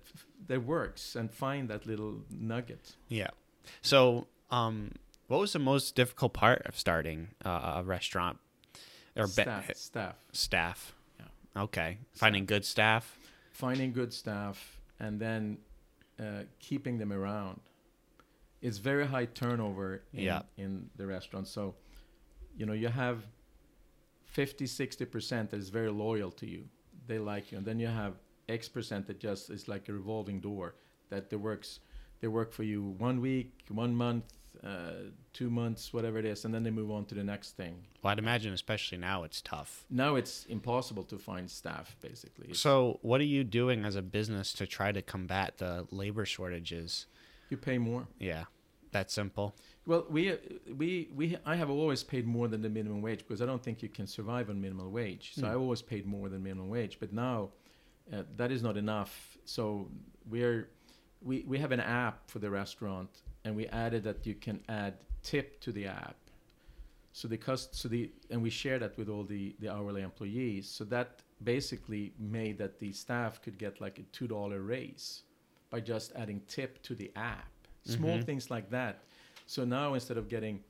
[0.48, 2.94] that works and find that little nugget.
[3.08, 3.32] Yeah.
[3.82, 4.92] So, um,
[5.28, 8.38] what was the most difficult part of starting uh, a restaurant
[9.16, 10.94] or be- staff, staff, staff?
[11.20, 11.64] Yeah.
[11.64, 11.98] Okay.
[12.14, 13.18] Finding good staff.
[13.52, 15.58] finding good staff, and then
[16.20, 17.62] uh, keeping them around.
[18.62, 20.42] It's very high turnover in, Yeah.
[20.58, 21.48] in the restaurant.
[21.48, 21.76] So,
[22.56, 23.26] you know, you have
[24.26, 26.68] 50, 60% that is very loyal to you.
[27.08, 27.58] They like you.
[27.58, 28.14] And then you have
[28.48, 30.76] X percent that just is like a revolving door
[31.10, 31.80] that they works
[32.20, 34.26] they work for you one week, one month,
[34.64, 34.92] uh,
[35.34, 37.74] two months, whatever it is, and then they move on to the next thing.
[38.04, 39.86] Well, I'd imagine, especially now, it's tough.
[39.90, 42.54] Now it's impossible to find staff, basically.
[42.54, 47.08] So, what are you doing as a business to try to combat the labor shortages?
[47.52, 48.08] You pay more.
[48.20, 48.46] Yeah,
[48.92, 49.56] that simple.
[49.86, 50.38] Well, we, uh,
[50.78, 53.82] we, we, I have always paid more than the minimum wage because I don't think
[53.82, 55.34] you can survive on minimum wage.
[55.36, 56.98] So I always paid more than minimum wage.
[57.00, 57.50] But now,
[58.14, 59.38] uh, that is not enough.
[59.46, 59.90] So
[60.30, 60.70] we're,
[61.22, 63.10] we, we have an app for the restaurant,
[63.44, 66.16] and we added that you can add tip to the app.
[67.14, 70.70] So the cost, so the, and we share that with all the, the hourly employees.
[70.70, 75.24] So that basically made that the staff could get like a two dollar raise
[75.72, 77.48] by just adding tip to the app.
[77.84, 79.00] Small things like that.
[79.48, 80.64] So now instead of getting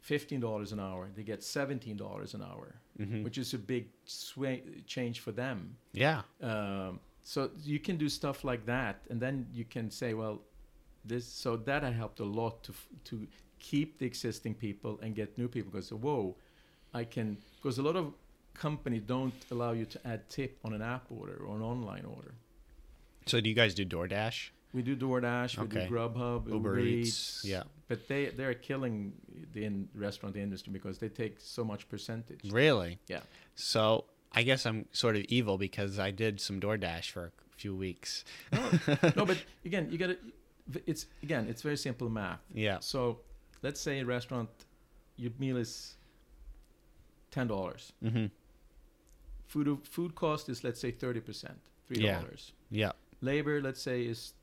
[0.00, 2.76] fifteen dollars an hour, they get seventeen dollars an hour,
[3.22, 5.76] which is a big sway, change for them.
[5.92, 6.22] Yeah.
[6.40, 10.40] Um, so you can do stuff like that, and then you can say, well,
[11.04, 11.26] this.
[11.26, 12.72] So that I helped a lot to
[13.04, 13.26] to
[13.58, 15.70] keep the existing people and get new people.
[15.70, 16.36] Because whoa,
[16.94, 17.36] I can.
[17.56, 18.14] Because a lot of
[18.54, 22.34] companies don't allow you to add tip on an app order or an online order.
[23.26, 24.50] So, do you guys do DoorDash?
[24.72, 25.86] We do DoorDash, we Okay.
[25.88, 27.44] do Grubhub, Uber Uber, Eats, Eats.
[27.44, 27.62] yeah.
[27.88, 29.12] But they they're killing
[29.52, 32.50] the in restaurant industry because they take so much percentage.
[32.50, 32.98] Really?
[33.06, 33.20] Yeah.
[33.54, 37.76] So, I guess I'm sort of evil because I did some DoorDash for a few
[37.76, 38.24] weeks.
[38.50, 38.70] no,
[39.16, 40.16] no, but again, you got.
[40.86, 42.40] It's again, it's very simple math.
[42.54, 42.78] Yeah.
[42.80, 43.20] So,
[43.62, 44.48] let's say a restaurant,
[45.16, 45.96] your meal is
[47.30, 47.92] ten dollars.
[48.02, 48.26] Mm-hmm.
[49.48, 51.58] Food food cost is let's say thirty percent,
[51.88, 52.20] three Yeah.
[52.20, 52.52] dollars.
[52.70, 52.92] Yeah.
[53.22, 54.34] Labor, let's say, is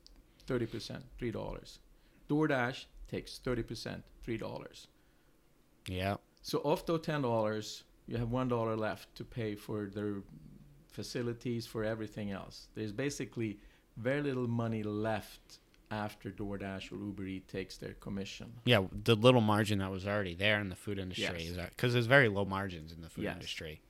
[0.46, 1.78] thirty percent, three dollars.
[2.28, 4.88] DoorDash takes thirty percent, three dollars.
[5.86, 6.16] Yeah.
[6.42, 10.16] So of those ten dollars, you have one dollar left to pay for their
[10.90, 12.66] facilities for everything else.
[12.74, 13.58] There's basically
[13.96, 15.58] very little money left
[15.90, 18.52] after DoorDash or Uber Eats takes their commission.
[18.64, 18.84] Yeah.
[19.04, 21.50] The little margin that was already there in the food industry Yes.
[21.50, 23.34] is because there's very low margins in the food Yes.
[23.34, 23.80] industry.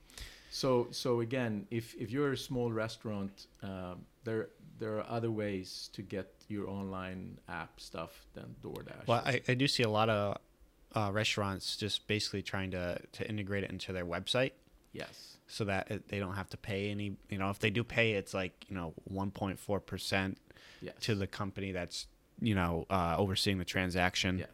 [0.49, 4.49] So so again, if if you're a small restaurant, um, there
[4.79, 9.05] there are other ways to get your online app stuff than DoorDash.
[9.07, 10.37] Well, I, I do see a lot of
[10.95, 14.51] uh, restaurants just basically trying to, to integrate it into their website
[14.91, 15.37] yes.
[15.47, 17.15] so that it, they don't have to pay any.
[17.29, 20.37] You know, if they do pay, it's like you know 1.4 percent
[20.83, 20.95] Yes.
[21.01, 22.07] to the company that's
[22.41, 24.49] you know uh, overseeing the transaction, Yes.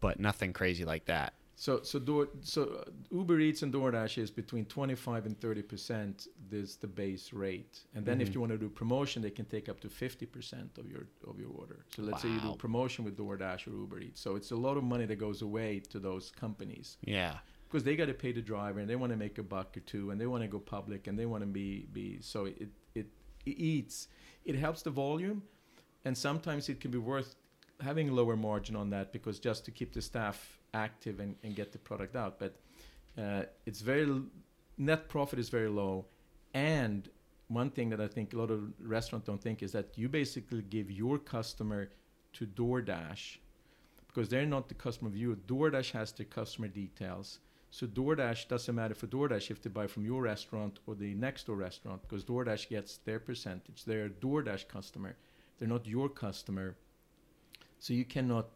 [0.00, 1.34] but nothing crazy like that.
[1.60, 6.28] So so Door, so uh, Uber Eats and DoorDash is between 25 and 30 percent.
[6.52, 8.28] Is the base rate, and then Mm-hmm.
[8.28, 11.04] if you want to do promotion, they can take up to 50 percent of your
[11.26, 11.84] of your order.
[11.96, 14.20] So let's say you do promotion with DoorDash or Uber Eats.
[14.20, 17.34] So it's a lot of money that goes away to those companies Yeah.
[17.68, 19.80] because they got to pay the driver and they want to make a buck or
[19.80, 22.68] two and they want to go public and they want to be be so it,
[22.94, 23.06] it
[23.44, 24.08] it eats
[24.44, 25.42] it helps the volume
[26.04, 27.34] and sometimes it can be worth
[27.80, 31.54] having a lower margin on that because just to keep the staff active and, and
[31.54, 32.54] get the product out but
[33.22, 34.22] uh, it's very
[34.76, 36.04] net profit is very low
[36.54, 37.08] and
[37.48, 40.62] one thing that I think a lot of restaurants don't think is that you basically
[40.62, 41.90] give your customer
[42.34, 43.38] to DoorDash
[44.06, 45.36] because they're not the customer of you.
[45.46, 47.40] DoorDash has their customer details.
[47.70, 51.46] So DoorDash doesn't matter for DoorDash if they buy from your restaurant or the next
[51.46, 53.84] door restaurant because DoorDash gets their percentage.
[53.84, 55.16] They're a DoorDash customer.
[55.58, 56.76] They're not your customer.
[57.78, 58.48] So you cannot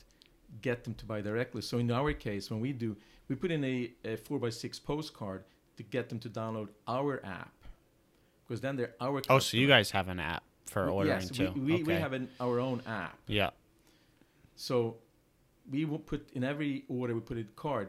[0.60, 1.62] get them to buy directly.
[1.62, 2.96] So in our case, when we do,
[3.28, 5.44] we put in a, a 4x6 postcard
[5.76, 7.52] to get them to download our app
[8.46, 11.30] because then they're our Oh, so you guys have an app for We- ordering yes,
[11.30, 11.52] too.
[11.54, 12.00] we, we, we Okay.
[12.00, 13.18] have an, our own app.
[13.26, 13.50] yeah.
[14.56, 14.96] So
[15.70, 17.88] we will put in every order we put a card,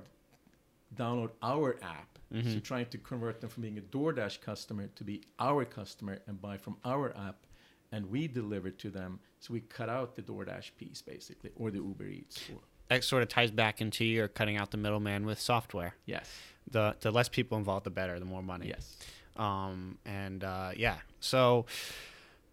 [0.96, 2.18] download our app.
[2.34, 2.54] Mm-hmm.
[2.54, 6.42] So trying to convert them from being a DoorDash customer to be our customer and
[6.42, 7.46] buy from our app,
[7.92, 9.20] and we deliver to them.
[9.44, 12.42] So we cut out the DoorDash piece basically, or the Uber Eats.
[12.50, 15.96] Or, That sort of ties back into your cutting out the middleman with software.
[16.06, 16.30] yes,
[16.72, 18.18] The the less people involved, the better.
[18.20, 18.68] The more money.
[18.70, 18.96] yes.
[19.36, 20.96] Um, and uh, yeah.
[21.20, 21.66] So,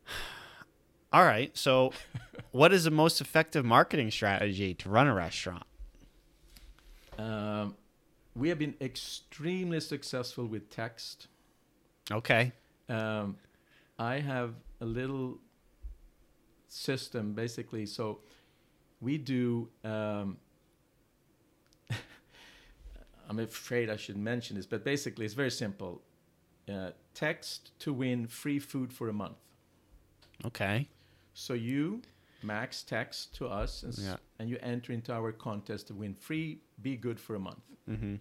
[1.12, 1.56] all right.
[1.56, 1.92] So,
[2.50, 5.62] what is the most effective marketing strategy to run a restaurant?
[7.18, 7.76] Um,
[8.34, 11.28] we have been extremely successful with text.
[12.10, 12.50] Okay.
[12.88, 13.36] um,
[13.96, 15.38] I have a little
[16.70, 17.84] system basically.
[17.84, 18.20] So
[19.00, 19.68] we do.
[19.84, 20.38] Um,
[23.28, 26.02] I'm afraid I should mention this, but basically it's very simple.
[26.70, 29.36] Uh, text to win free food for a month.
[30.44, 30.88] Okay.
[31.34, 32.02] So you
[32.42, 34.16] max text to us and, Yeah.
[34.38, 37.62] and you enter into our contest to win free Be Good for a month.
[37.88, 38.14] Mm-hmm.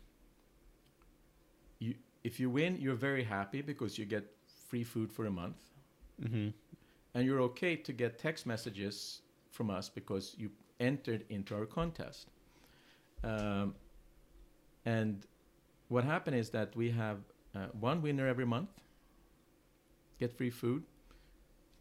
[1.79, 1.93] You,
[2.23, 4.25] if you win, you're very happy because you get
[4.67, 5.57] free food for a month.
[6.21, 6.49] Mm-hmm.
[7.13, 10.49] And you're okay to get text messages from us because you
[10.79, 12.27] entered into our contest.
[13.23, 13.75] Um,
[14.85, 15.25] and
[15.89, 17.17] what happened is that we have
[17.55, 18.69] uh, one winner every month,
[20.19, 20.83] get free food.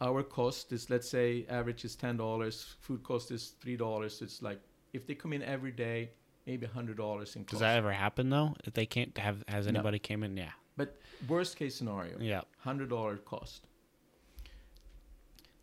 [0.00, 2.76] Our cost is, let's say, average is ten dollars.
[2.80, 4.22] Food cost is three dollars.
[4.22, 4.60] It's like
[4.92, 6.10] if they come in every day,
[6.46, 7.50] maybe hundred dollars in cost.
[7.50, 8.54] Does that ever happen though?
[8.64, 9.70] If they can't have, has No.
[9.70, 10.36] anybody came in?
[10.36, 10.52] Yeah.
[10.76, 10.96] But
[11.28, 12.42] worst case scenario, Yeah.
[12.58, 13.66] hundred dollar cost.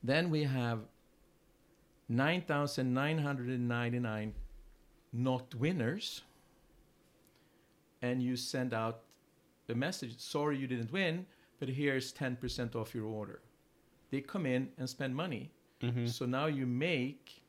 [0.06, 0.80] Then we have
[2.08, 4.34] nine thousand nine hundred and ninety nine
[5.12, 6.22] not winners,
[8.02, 9.02] and you send out
[9.68, 10.20] a message.
[10.20, 11.26] Sorry, you didn't win,
[11.60, 13.42] but here's ten percent off your order.
[14.12, 15.52] They come in and spend money,
[15.82, 16.06] Mm-hmm.
[16.08, 17.42] so now you make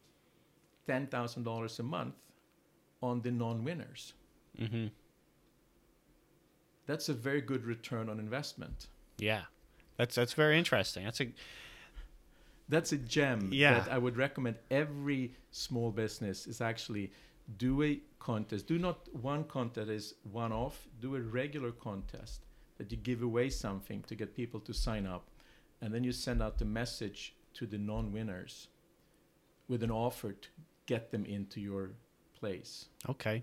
[0.86, 2.14] ten thousand dollars a month
[3.02, 4.14] on the non-winners.
[4.60, 4.86] Mm-hmm.
[6.86, 8.86] That's a very good return on investment.
[9.18, 9.42] Yeah.
[9.98, 11.04] That's that's very interesting.
[11.04, 11.28] That's a
[12.68, 13.80] That's a gem Yeah.
[13.80, 17.12] that I would recommend every small business is actually
[17.58, 18.66] do a contest.
[18.66, 20.88] Do not one contest is one off.
[21.00, 22.44] Do a regular contest
[22.78, 25.30] that you give away something to get people to sign up,
[25.80, 28.68] and then you send out the message to the non-winners
[29.68, 30.48] with an offer to
[30.86, 31.92] get them into your
[32.40, 32.86] place.
[33.08, 33.42] okay.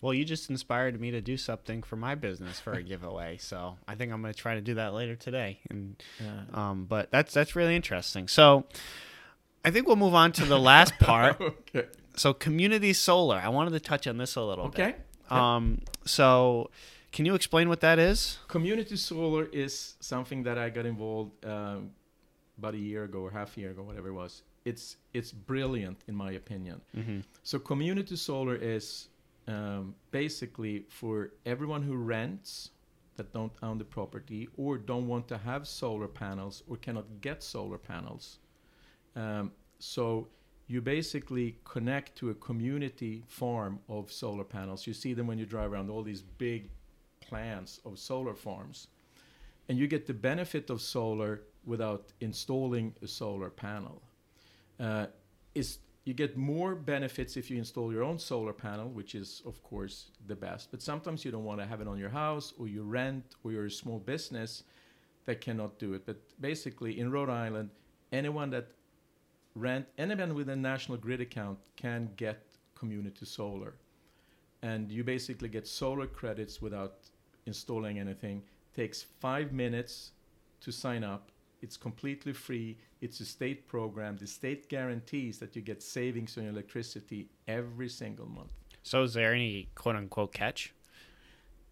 [0.00, 3.78] Well, you just inspired me to do something for my business for a giveaway, so
[3.88, 5.60] I think I'm going to try to do that later today.
[5.70, 8.28] And Uh, um, but that's that's really interesting.
[8.28, 8.66] So
[9.64, 11.40] I think we'll move on to the last part.
[11.40, 11.86] okay.
[12.16, 13.38] So community solar.
[13.38, 14.94] I wanted to touch on this a little Okay.
[15.28, 15.32] bit.
[15.32, 16.70] Um, so
[17.10, 18.38] can you explain what that is?
[18.48, 21.92] Community solar is something that I got involved um,
[22.58, 24.42] about a year ago or half a year ago, whatever it was.
[24.64, 26.80] It's it's brilliant in my opinion.
[26.96, 27.20] Mm-hmm.
[27.42, 29.08] So community solar is
[29.46, 32.70] um, basically for everyone who rents
[33.16, 37.42] that don't own the property or don't want to have solar panels or cannot get
[37.42, 38.38] solar panels.
[39.14, 40.28] Um, so
[40.66, 44.86] you basically connect to a community farm of solar panels.
[44.86, 46.70] You see them when you drive around all these big
[47.20, 48.88] plants of solar farms.
[49.68, 54.02] And you get the benefit of solar without installing a solar panel.
[54.80, 55.06] Uh,
[55.54, 59.62] is you get more benefits if you install your own solar panel, which is of
[59.62, 60.70] course the best.
[60.70, 63.52] But sometimes you don't want to have it on your house, or you rent, or
[63.52, 64.64] you're a small business
[65.24, 66.04] that cannot do it.
[66.04, 67.70] But basically, in Rhode Island,
[68.12, 68.66] anyone that
[69.54, 72.42] rent anyone with a national grid account can get
[72.74, 73.74] community solar,
[74.62, 76.96] and you basically get solar credits without
[77.46, 78.42] installing anything.
[78.74, 80.10] Takes five minutes
[80.60, 81.30] to sign up.
[81.64, 82.76] It's completely free.
[83.00, 84.12] It's a state program.
[84.24, 88.52] The state guarantees that you get savings on your electricity every single month.
[88.82, 90.74] So is there any quote unquote catch?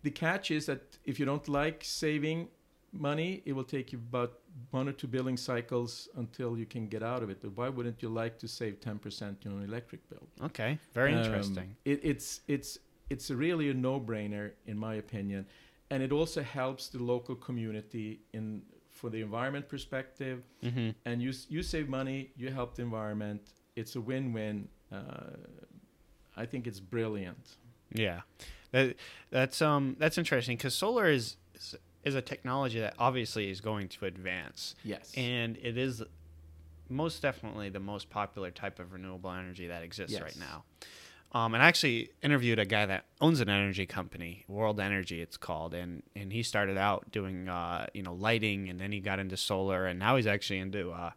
[0.03, 2.49] The catch is that if you don't like saving
[2.93, 4.32] money, it will take you about
[4.70, 7.38] one or two billing cycles until you can get out of it.
[7.43, 10.26] But why wouldn't you like to save 10% on your electric bill?
[10.49, 11.76] Okay, very Um, interesting.
[11.84, 12.78] It, it's it's
[13.11, 15.47] it's really a no-brainer in my opinion,
[15.90, 18.62] and it also helps the local community in
[19.03, 20.44] for the environment perspective.
[20.62, 20.90] Mm-hmm.
[21.05, 23.42] And you you save money, you help the environment.
[23.76, 24.68] It's a win-win.
[24.90, 25.36] Uh,
[26.36, 27.57] I think it's brilliant.
[27.92, 28.20] Yeah,
[28.70, 28.96] that,
[29.30, 31.74] that's um that's interesting because solar is, is
[32.05, 35.12] is a technology that obviously is going to advance, Yes.
[35.16, 36.03] and it is
[36.88, 40.22] most definitely the most popular type of renewable energy that exists Yes.
[40.22, 40.64] right now.
[41.34, 45.38] Um, and I actually interviewed a guy that owns an energy company, World Energy, it's
[45.38, 49.18] called, and and he started out doing uh, you know lighting, and then he got
[49.18, 51.12] into solar, and now he's actually into uh,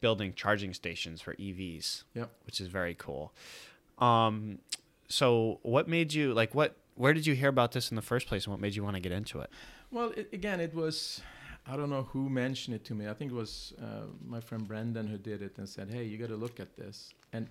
[0.00, 2.30] building charging stations for EVs, Yep.
[2.46, 3.32] which is very cool.
[3.98, 4.60] Um,
[5.08, 6.76] so what made you like what?
[6.94, 8.94] Where did you hear about this in the first place, and what made you want
[8.94, 9.50] to get into it?
[9.90, 11.20] Well, it, again, it was,
[11.66, 13.06] I don't know who mentioned it to me.
[13.08, 16.16] I think it was uh, my friend Brendan who did it and said, hey, you
[16.18, 17.12] got to look at this.
[17.32, 17.48] And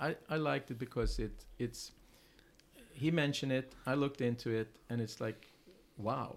[0.00, 1.92] I, I liked it because it it's,
[2.92, 5.50] he mentioned it, I looked into it, and it's like,
[5.96, 6.36] wow.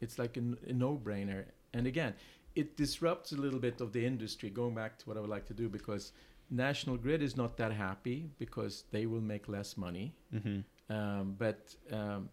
[0.00, 1.44] It's like a no-brainer.
[1.72, 2.14] And again,
[2.54, 5.46] it disrupts a little bit of the industry, going back to what I would like
[5.46, 6.12] to do, because
[6.50, 10.14] National Grid is not that happy because they will make less money.
[10.34, 10.94] Mm-hmm.
[10.94, 12.28] Um, but um,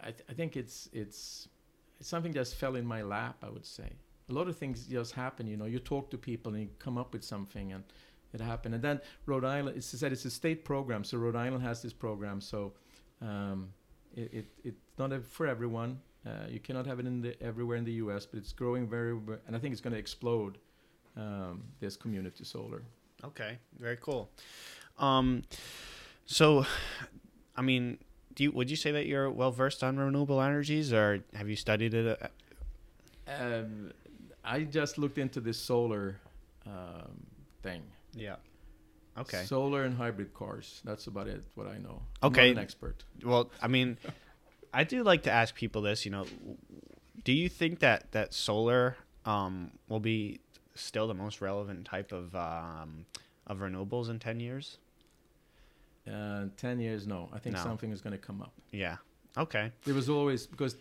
[0.00, 1.48] I, th- I think it's it's
[1.98, 3.36] it's something that just fell in my lap.
[3.42, 3.90] I would say
[4.28, 5.46] a lot of things just happen.
[5.46, 7.84] You know, you talk to people and you come up with something, and
[8.40, 8.74] it happened.
[8.74, 11.92] And then Rhode Island, it's said it's a state program, so Rhode Island has this
[11.92, 12.40] program.
[12.40, 12.72] So
[13.20, 13.72] um,
[14.14, 16.00] it, it it's not for everyone.
[16.24, 19.14] Uh, you cannot have it in the everywhere in the U.S., but it's growing very,
[19.16, 20.58] ve- and I think it's going to explode.
[21.18, 22.82] Um, this community solar.
[23.24, 24.28] Okay, very cool.
[24.98, 25.44] Um,
[26.26, 26.66] so,
[27.56, 27.96] I mean,
[28.34, 31.56] do you would you say that you're well versed on renewable energies, or have you
[31.56, 32.06] studied it?
[32.20, 32.28] uh,
[33.26, 33.92] Um,
[34.44, 36.20] I just looked into this solar
[36.66, 37.24] um,
[37.62, 37.82] thing.
[38.16, 38.36] Yeah.
[39.18, 39.44] Okay.
[39.44, 40.80] Solar and hybrid cars.
[40.84, 41.42] That's about it.
[41.54, 42.02] What I know.
[42.22, 42.48] Okay.
[42.50, 43.04] I'm not an expert.
[43.24, 43.98] well, I mean,
[44.74, 46.04] I do like to ask people this.
[46.04, 46.26] You know,
[47.24, 50.40] do you think that that solar um, will be
[50.74, 53.06] still the most relevant type of um,
[53.46, 54.78] of renewables in ten years?
[56.10, 57.28] Uh, Ten years, no.
[57.32, 57.62] I think No.
[57.64, 58.52] something is going to come up.
[58.70, 58.98] Yeah.
[59.36, 59.72] Okay.
[59.84, 60.76] There was always because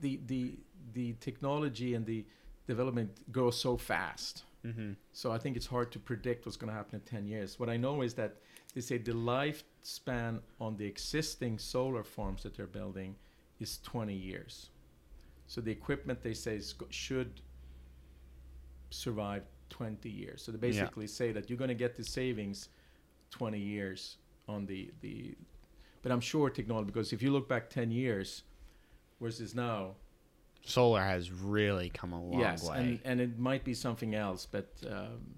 [0.00, 0.54] the the
[0.92, 2.24] the technology and the
[2.68, 4.44] development goes so fast.
[4.64, 4.92] Mm-hmm.
[5.12, 7.58] So I think it's hard to predict what's going to happen in 10 years.
[7.60, 8.36] What I know is that
[8.74, 13.14] they say the lifespan on the existing solar farms that they're building
[13.60, 14.70] is 20 years.
[15.46, 17.40] So the equipment they say go- should
[18.90, 20.42] survive 20 years.
[20.42, 20.82] So they Yeah.
[20.82, 22.68] basically say that you're going to get the savings
[23.30, 24.16] 20 years
[24.48, 25.36] on the the.
[26.02, 28.42] But I'm sure technology because if you look back 10 years,
[29.20, 29.96] versus now,
[30.66, 32.78] Solar has really come a long yes, way.
[32.78, 35.36] and and it might be something else, but um,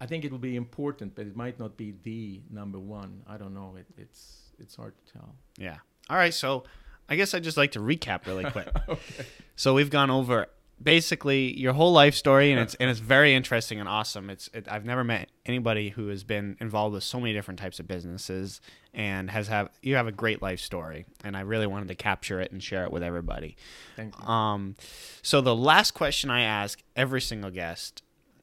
[0.00, 3.22] I think it will be important, but it might not be the number one.
[3.26, 3.76] I don't know.
[3.76, 5.34] It, it's it's hard to tell.
[5.58, 5.78] Yeah.
[6.08, 6.32] All right.
[6.32, 6.64] So
[7.08, 8.68] I guess I'd just like to recap really quick.
[8.88, 9.26] okay.
[9.56, 10.46] So we've gone over
[10.82, 14.30] basically your whole life story, and it's and it's very interesting and awesome.
[14.30, 17.80] It's it, I've never met anybody who has been involved with so many different types
[17.80, 18.60] of businesses
[18.94, 22.40] and has have you have a great life story, and I really wanted to capture
[22.40, 23.56] it and share it with everybody.
[23.96, 24.26] Thank you.
[24.26, 24.76] Um,
[25.22, 28.02] so the last question I ask every single guest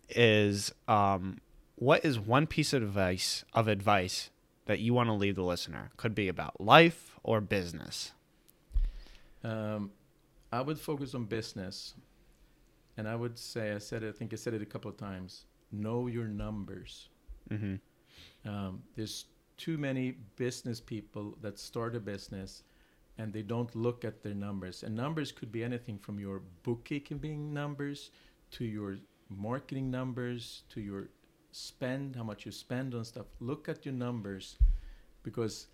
[0.10, 1.40] is, um,
[1.76, 4.30] what is one piece of advice of advice
[4.66, 5.92] that you want to leave the listener?
[5.98, 8.12] Could be about life or business.
[9.44, 9.92] Um,
[10.52, 11.94] I would focus on business,
[12.98, 14.98] and I would say I said it, I think I said it a couple of
[14.98, 15.46] times.
[15.72, 17.10] Know your numbers.
[17.52, 18.50] Mm-hmm.
[18.50, 19.26] Um, there's
[19.58, 22.64] too many business people that start a business
[23.18, 24.84] and they don't look at their numbers.
[24.84, 28.12] And numbers could be anything from your bookkeeping numbers
[28.52, 28.98] to your
[29.30, 31.10] marketing numbers to your
[31.52, 33.26] spend, how much you spend on stuff.
[33.40, 34.58] Look at your numbers
[35.24, 35.68] because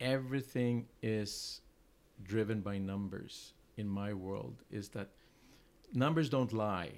[0.00, 1.60] everything is
[2.24, 5.10] driven by numbers in my world is that
[5.92, 6.92] numbers don't lie.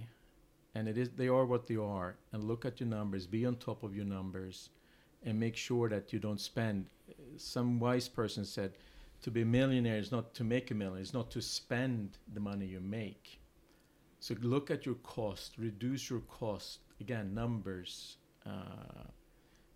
[0.74, 2.16] And it is they are what they are.
[2.32, 3.26] And look at your numbers.
[3.26, 4.70] Be on top of your numbers
[5.24, 6.86] and make sure that you don't spend.
[7.36, 8.72] Some wise person said
[9.22, 12.40] to be a millionaire is not to make a million it's not to spend the
[12.40, 13.40] money you make.
[14.20, 15.54] So look at your cost.
[15.58, 16.80] Reduce your cost.
[17.00, 18.16] Again numbers.
[18.46, 19.08] Uh,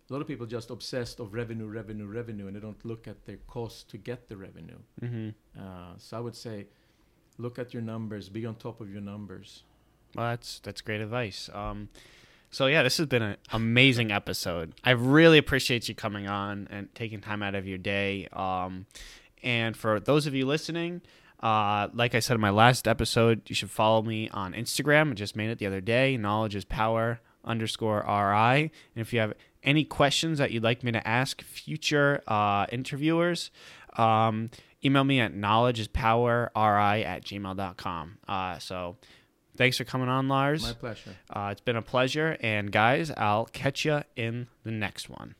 [0.09, 3.25] a lot of people just obsessed of revenue revenue revenue and they don't look at
[3.25, 4.77] their cost to get the revenue.
[5.01, 5.29] Mm-hmm.
[5.59, 6.67] uh, so i would say
[7.37, 9.63] look at your numbers be on top of your numbers
[10.15, 11.49] Well, that's that's great advice.
[11.53, 11.89] Um,
[12.51, 14.75] so yeah, this has been an amazing episode.
[14.83, 18.27] I really appreciate you coming on and taking time out of your day.
[18.31, 18.85] Um,
[19.41, 21.01] and for those of you listening,
[21.41, 25.09] uh, like I said in my last episode, you should follow me on Instagram.
[25.09, 26.15] I just made it the other day.
[26.15, 28.61] Knowledge is power underscore ri.
[28.61, 33.49] And if you have any questions that you'd like me to ask future uh, interviewers,
[33.97, 34.51] um,
[34.85, 38.17] email me at knowledgeispowerri at gmail.com.
[38.27, 38.97] Uh, so
[39.57, 40.63] thanks for coming on, Lars.
[40.63, 42.37] my pleasure Uh, it's been a pleasure.
[42.41, 45.35] And guys, I'll catch you in the next one.